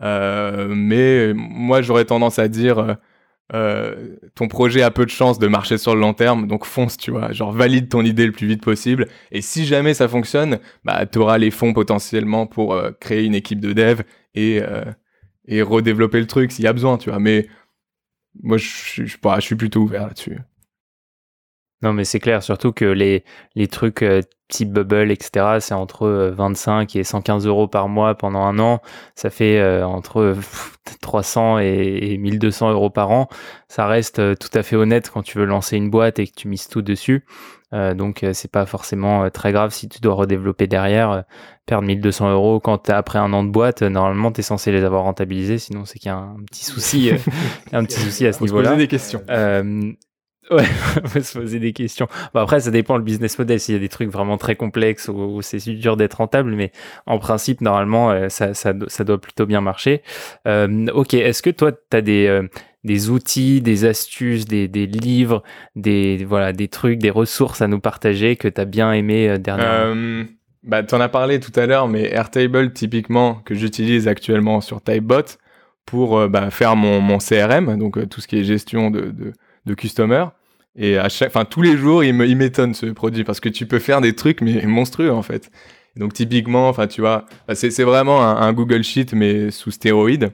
[0.00, 2.96] Mais moi, j'aurais tendance à dire,
[3.54, 6.96] euh, ton projet a peu de chances de marcher sur le long terme, donc fonce,
[6.96, 7.32] tu vois.
[7.32, 9.08] Genre, valide ton idée le plus vite possible.
[9.30, 13.34] Et si jamais ça fonctionne, bah, tu auras les fonds potentiellement pour euh, créer une
[13.34, 14.00] équipe de dev
[14.34, 14.84] et, euh,
[15.46, 17.20] et redévelopper le truc s'il y a besoin, tu vois.
[17.20, 17.46] Mais
[18.42, 18.66] moi, je
[19.40, 20.38] suis plutôt ouvert là-dessus.
[21.82, 23.22] Non, mais c'est clair, surtout que les,
[23.54, 24.02] les trucs
[24.46, 28.80] euh, type Bubble, etc., c'est entre 25 et 115 euros par mois pendant un an.
[29.14, 30.36] Ça fait entre
[31.00, 33.28] 300 et 1200 euros par an.
[33.68, 36.48] Ça reste tout à fait honnête quand tu veux lancer une boîte et que tu
[36.48, 37.24] mises tout dessus.
[37.72, 41.24] donc c'est pas forcément très grave si tu dois redévelopper derrière.
[41.66, 45.02] perdre 1200 euros quand après un an de boîte, normalement tu es censé les avoir
[45.02, 47.10] rentabilisés, sinon c'est qu'il y a un petit souci,
[47.72, 48.70] un petit souci à ce niveau-là.
[48.70, 49.22] poser des questions.
[50.50, 50.64] Ouais,
[51.02, 52.06] va se poser des questions.
[52.32, 53.58] Bon, après, ça dépend le business model.
[53.58, 56.72] S'il y a des trucs vraiment très complexes où, c'est dur d'être rentable, mais
[57.06, 60.02] en principe, normalement, euh, ça, ça, doit plutôt bien marcher.
[60.46, 62.46] Euh, ok, est-ce que toi, tu as des, euh,
[62.84, 65.42] des outils, des astuces, des, des, livres,
[65.74, 69.38] des, voilà, des trucs, des ressources à nous partager que tu as bien aimé euh,
[69.38, 70.24] dernièrement?
[70.62, 74.82] Bah, Tu en as parlé tout à l'heure, mais Airtable, typiquement, que j'utilise actuellement sur
[74.82, 75.38] Typebot
[75.84, 79.32] pour bah, faire mon, CRM, donc tout ce qui est gestion de
[79.66, 80.26] de customer.
[80.76, 83.78] Et à chaque, enfin, tous les jours, il m'étonne ce produit parce que tu peux
[83.78, 85.50] faire des trucs mais monstrueux en fait.
[85.96, 90.32] Donc typiquement, enfin, tu vois, bah, c'est vraiment un, Google Sheet mais sous stéroïde.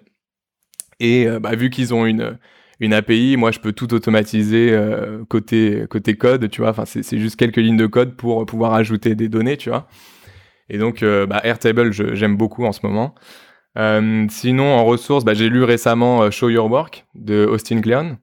[1.00, 2.38] Et euh, bah, vu qu'ils ont une
[2.80, 6.70] une API, moi je peux tout automatiser euh, côté côté code, tu vois.
[6.70, 9.86] Enfin, c'est juste quelques lignes de code pour pouvoir ajouter des données, tu vois.
[10.68, 13.14] Et donc, euh, bah, Airtable, j'aime beaucoup en ce moment.
[14.30, 18.18] sinon, en ressources, bah, j'ai lu récemment Show Your Work de Austin Kleon.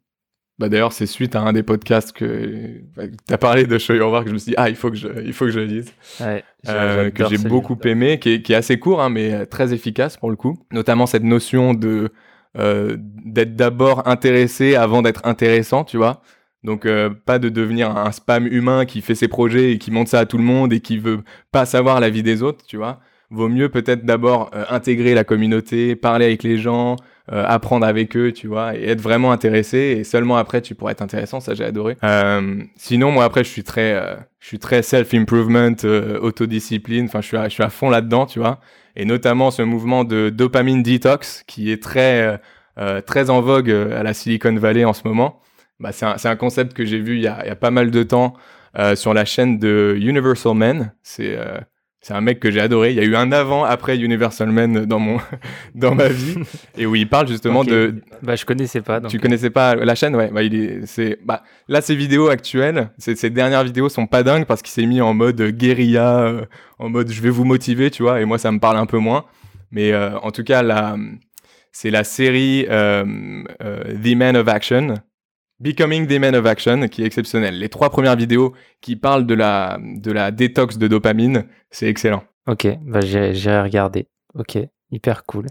[0.59, 3.93] Bah d'ailleurs, c'est suite à un des podcasts que bah, tu as parlé de Show
[3.93, 5.51] Your Work, que je me suis dit, ah, il faut que je, il faut que
[5.51, 5.93] je le lise.
[6.19, 9.73] Ouais, euh, que j'ai beaucoup aimé, qui est, qui est, assez court, hein, mais très
[9.73, 10.59] efficace pour le coup.
[10.71, 12.11] Notamment cette notion de
[12.57, 16.21] euh, d'être d'abord intéressé avant d'être intéressant, tu vois.
[16.63, 20.09] Donc euh, pas de devenir un spam humain qui fait ses projets et qui montre
[20.09, 22.75] ça à tout le monde et qui veut pas savoir la vie des autres, tu
[22.75, 22.99] vois.
[23.31, 26.95] Vaut mieux peut-être d'abord euh, intégrer la communauté, parler avec les gens,
[27.31, 29.77] euh, apprendre avec eux, tu vois, et être vraiment intéressé.
[29.99, 31.39] Et seulement après, tu pourrais être intéressant.
[31.39, 31.95] Ça, j'ai adoré.
[32.03, 35.75] Euh, sinon, moi, après, je suis très, euh, je suis très self-improvement,
[36.21, 37.05] autodiscipline.
[37.05, 38.59] Enfin, je suis, à, je suis à fond là-dedans, tu vois.
[38.95, 42.41] Et notamment ce mouvement de dopamine detox qui est très,
[43.05, 45.39] très en vogue à la Silicon Valley en ce moment.
[45.79, 47.71] Bah, c'est un, un, concept que j'ai vu il y, a, il y a pas
[47.71, 48.33] mal de temps
[48.95, 50.93] sur la chaîne de Universal Men.
[51.03, 51.37] C'est
[52.01, 52.91] c'est un mec que j'ai adoré.
[52.91, 55.19] Il y a eu un avant, après Universal Man dans mon
[55.75, 56.35] dans ma vie
[56.77, 57.95] et où il parle justement de.
[58.21, 59.01] Bah je connaissais pas.
[59.01, 60.29] Tu connaissais pas la chaîne, ouais.
[60.31, 64.45] Bah il est, c'est bah là ses vidéos actuelles, ces dernières vidéos sont pas dingues
[64.45, 66.45] parce qu'il s'est mis en mode guérilla, euh,
[66.79, 68.21] en mode je vais vous motiver, tu vois.
[68.21, 69.25] Et moi ça me parle un peu moins.
[69.71, 70.95] Mais euh, en tout cas là,
[71.71, 73.03] c'est la série euh,
[73.59, 74.95] The Man of Action
[75.59, 77.59] Becoming the Man of Action, qui est exceptionnel.
[77.59, 82.23] Les trois premières vidéos qui parlent de la, de la détox de dopamine, c'est excellent.
[82.47, 84.07] Ok, bah j'ai regardé.
[84.35, 84.57] Ok,
[84.91, 85.47] hyper cool.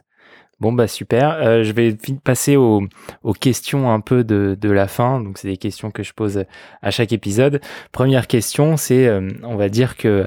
[0.60, 1.34] Bon bah super.
[1.34, 2.82] Euh, je vais passer aux,
[3.22, 5.20] aux, questions un peu de, de la fin.
[5.20, 6.44] Donc c'est des questions que je pose
[6.82, 7.60] à chaque épisode.
[7.92, 10.26] Première question, c'est euh, on va dire que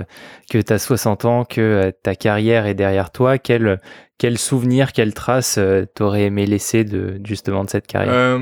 [0.49, 3.39] que tu as 60 ans, que euh, ta carrière est derrière toi.
[3.39, 3.82] Quel
[4.17, 5.59] quel souvenir, quelle trace
[5.95, 8.39] t'aurais aimé laisser de justement de cette carrière?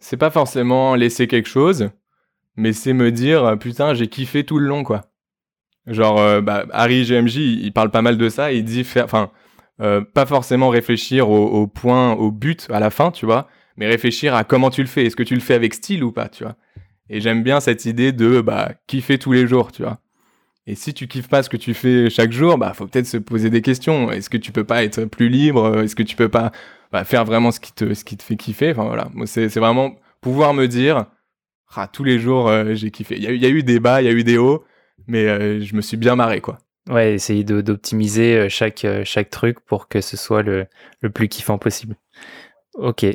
[0.00, 1.90] C'est pas forcément laisser quelque chose,
[2.56, 5.02] mais c'est me dire euh, putain j'ai kiffé tout le long quoi.
[5.86, 9.30] Genre euh, bah, Harry GMJ il parle pas mal de ça, il dit enfin
[9.80, 14.34] euh, pas forcément réfléchir au, point, au but à la fin, tu vois, mais réfléchir
[14.34, 16.44] à comment tu le fais, est-ce que tu le fais avec style ou pas, tu
[16.44, 16.56] vois?
[17.08, 19.98] Et j'aime bien cette idée de bah kiffer tous les jours, tu vois.
[20.66, 23.16] Et si tu kiffes pas ce que tu fais chaque jour, bah faut peut-être se
[23.16, 24.12] poser des questions.
[24.12, 25.80] Est-ce que tu peux pas être plus libre?
[25.80, 26.52] Est-ce que tu peux pas
[26.92, 29.96] bah, faire vraiment ce qui te ce qui te fait kiffer Enfin voilà, c'est vraiment
[30.20, 31.06] pouvoir me dire
[31.74, 33.16] ah, tous les jours euh, j'ai kiffé.
[33.16, 34.64] Il y, y, a eu des bas, il y a eu des hauts,
[35.06, 36.58] mais euh, je me suis bien marré quoi.
[36.88, 40.66] Ouais, essayer d'optimiser euh, chaque chaque truc pour que ce soit le
[41.00, 41.96] le plus kiffant possible.
[42.74, 43.06] Ok.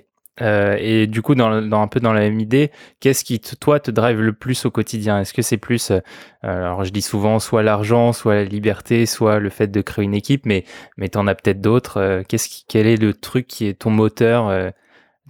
[0.42, 3.92] Euh, et du coup, dans, un peu dans la même idée, qu'est-ce qui, toi, te
[3.92, 5.20] drive le plus au quotidien?
[5.22, 6.00] Est-ce que c'est plus, euh,
[6.44, 10.14] alors je dis souvent, soit l'argent, soit la liberté, soit le fait de créer une
[10.14, 10.66] équipe, mais,
[10.98, 11.98] mais tu en as peut-être d'autres.
[11.98, 14.72] Euh, qu'est-ce qui, quel est le truc qui est ton moteur, le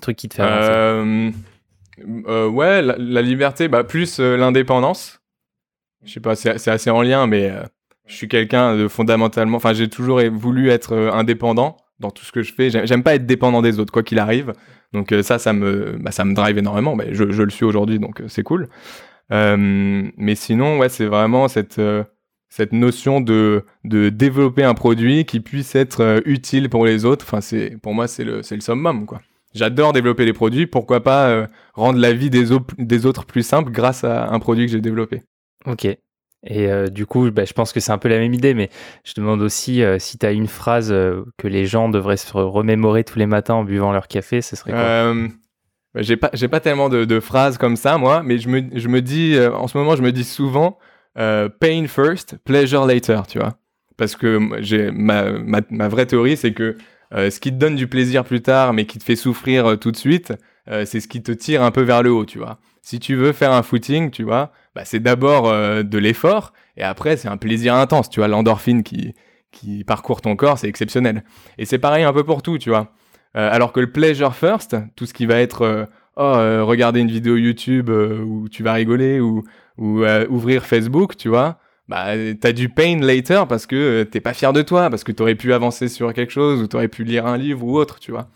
[0.02, 1.36] truc qui te fait avancer?
[1.98, 5.22] Ouais, la, liberté, bah, plus l'indépendance.
[6.04, 7.52] Je sais pas, c'est assez en lien, mais
[8.06, 12.42] je suis quelqu'un de fondamentalement, enfin, j'ai toujours voulu être indépendant dans tout ce que
[12.42, 12.70] je fais.
[12.70, 14.54] J'aime pas être dépendant des autres, quoi qu'il arrive.
[14.94, 16.98] Donc euh, ça, ça me, bah, ça me drive énormément.
[17.12, 18.70] Je, le suis aujourd'hui, donc euh, c'est cool.
[19.32, 19.58] Euh,
[20.18, 21.82] mais sinon, ouais, c'est vraiment cette
[22.48, 27.26] cette notion de, de développer un produit qui puisse être utile pour les autres.
[27.28, 29.22] Enfin, c'est pour moi, c'est le, le summum, quoi.
[29.54, 30.68] J'adore développer des produits.
[30.68, 32.46] Pourquoi pas rendre la vie des,
[32.78, 35.24] des autres plus simple grâce à un produit que j'ai développé.
[35.66, 35.88] Ok.
[36.46, 38.70] Et euh, du coup, bah, je pense que c'est un peu la même idée, mais
[39.04, 42.32] je demande aussi euh, si tu as une phrase euh, que les gens devraient se
[42.38, 45.14] remémorer tous les matins en buvant leur café, ce serait quoi
[45.96, 49.38] J'ai pas, pas tellement de, phrases comme ça, moi, mais je me, je me dis,
[49.40, 50.78] en ce moment, je me dis souvent,
[51.16, 53.58] pain first, pleasure later, tu vois.
[53.98, 56.76] Parce que j'ai ma, ma, vraie théorie, c'est que
[57.14, 59.96] ce qui te donne du plaisir plus tard, mais qui te fait souffrir tout de
[59.96, 60.34] suite,
[60.68, 62.60] c'est ce qui te tire un peu vers le haut, tu vois.
[62.82, 67.18] Si tu veux faire un footing, tu vois, bah, c'est d'abord de l'effort, et après
[67.18, 69.14] c'est un plaisir intense, tu vois, l'endorphine qui,
[69.56, 71.24] qui parcourt ton corps, c'est exceptionnel.
[71.58, 72.92] Et c'est pareil un peu pour tout, tu vois.
[73.36, 77.00] Euh, alors que le pleasure first, tout ce qui va être euh, oh, euh, regarder
[77.00, 79.44] une vidéo YouTube où tu vas rigoler ou,
[79.78, 81.58] ou ouvrir Facebook, tu vois,
[81.88, 85.36] bah t'as du pain later parce que t'es pas fier de toi, parce que t'aurais
[85.36, 88.28] pu avancer sur quelque chose ou t'aurais pu lire un livre ou autre, tu vois.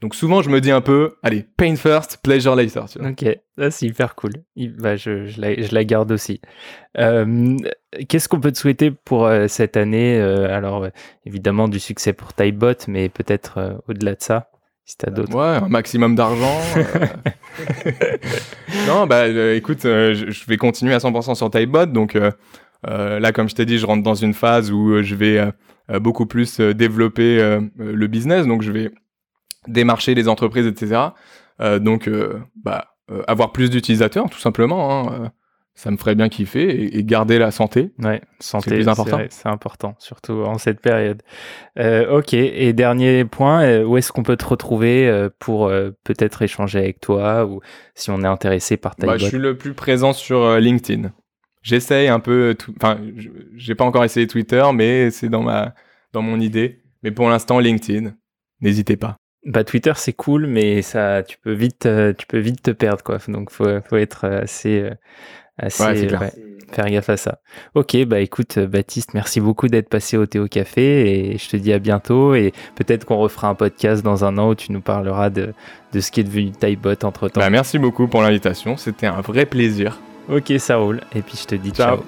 [0.00, 2.84] Donc souvent, je me dis un peu, allez, pain first, pleasure later.
[2.90, 3.10] Tu vois.
[3.10, 3.26] Ok,
[3.70, 4.32] c'est hyper cool.
[4.78, 6.40] Bah, je, je, la, je, la, garde aussi.
[6.96, 7.56] Euh,
[8.08, 10.88] Qu'est-ce qu'on peut te souhaiter pour euh, cette année euh, Alors,
[11.26, 14.50] évidemment, du succès pour Typebot, mais peut-être au-delà de ça,
[14.86, 15.34] si tu as d'autres.
[15.34, 16.58] Ouais, un maximum d'argent.
[18.86, 21.86] non, bah écoute, je, vais continuer à 100% sur Typebot.
[21.86, 22.16] Donc
[22.84, 25.52] là, comme je t'ai dit, je rentre dans une phase où je vais
[26.00, 28.46] beaucoup plus développer le business.
[28.46, 28.90] Donc je vais
[29.66, 31.00] démarcher les entreprises, etc.
[31.60, 35.12] Euh, donc, euh, bah, euh, avoir plus d'utilisateurs, tout simplement.
[35.12, 35.32] Hein,
[35.74, 37.92] ça me ferait bien kiffer et, garder la santé.
[38.00, 39.20] Ouais, santé, c'est plus important.
[39.30, 41.22] C'est important, surtout en cette période.
[41.78, 45.68] ok, et dernier point, où est-ce qu'on peut te retrouver pour
[46.04, 47.60] peut-être échanger avec toi ou
[47.94, 51.12] si on est intéressé par ta bah, Je suis le plus présent sur LinkedIn.
[51.62, 52.98] J'essaye un peu, enfin,
[53.54, 55.74] j'ai pas encore essayé Twitter, mais c'est dans ma,
[56.12, 56.82] dans mon idée.
[57.02, 58.12] Mais pour l'instant, LinkedIn,
[58.60, 59.19] n'hésitez pas.
[59.46, 63.02] Bah Twitter c'est cool mais ça tu peux vite euh, tu peux vite te perdre
[63.02, 64.90] quoi donc faut faut être assez euh,
[65.56, 66.30] assez ouais,
[66.70, 67.38] faire gaffe à ça.
[67.74, 71.72] OK bah écoute Baptiste merci beaucoup d'être passé au Théo Café et je te dis
[71.72, 75.30] à bientôt et peut-être qu'on refera un podcast dans un an où tu nous parleras
[75.30, 75.54] de
[75.94, 77.40] de ce qui est devenu Typebot entre temps.
[77.40, 80.00] Bah, merci beaucoup pour l'invitation, c'était un vrai plaisir.
[80.28, 82.04] OK ça roule et puis je te dis ciao.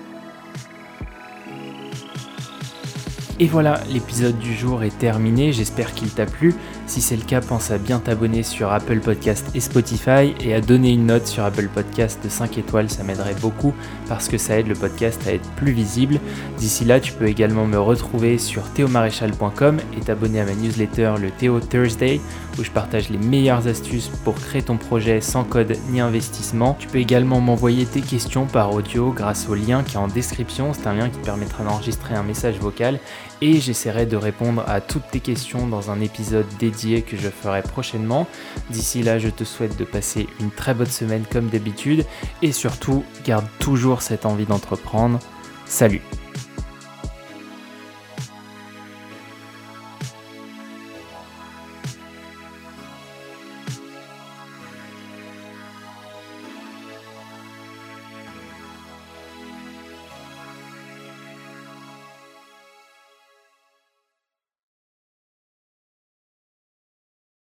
[3.40, 6.54] Et voilà, l'épisode du jour est terminé, j'espère qu'il t'a plu.
[6.86, 10.60] Si c'est le cas, pense à bien t'abonner sur Apple Podcast et Spotify et à
[10.60, 13.72] donner une note sur Apple Podcast de 5 étoiles, ça m'aiderait beaucoup
[14.08, 16.20] parce que ça aide le podcast à être plus visible.
[16.58, 21.30] D'ici là, tu peux également me retrouver sur théomaréchal.com et t'abonner à ma newsletter le
[21.30, 22.20] Théo Thursday
[22.58, 26.76] où je partage les meilleures astuces pour créer ton projet sans code ni investissement.
[26.78, 30.72] Tu peux également m'envoyer tes questions par audio grâce au lien qui est en description.
[30.74, 32.98] C'est un lien qui permettra d'enregistrer un message vocal
[33.42, 37.60] et j'essaierai de répondre à toutes tes questions dans un épisode dédié que je ferai
[37.60, 38.28] prochainement.
[38.70, 42.06] D'ici là, je te souhaite de passer une très bonne semaine comme d'habitude
[42.40, 45.18] et surtout, garde toujours cette envie d'entreprendre.
[45.66, 46.02] Salut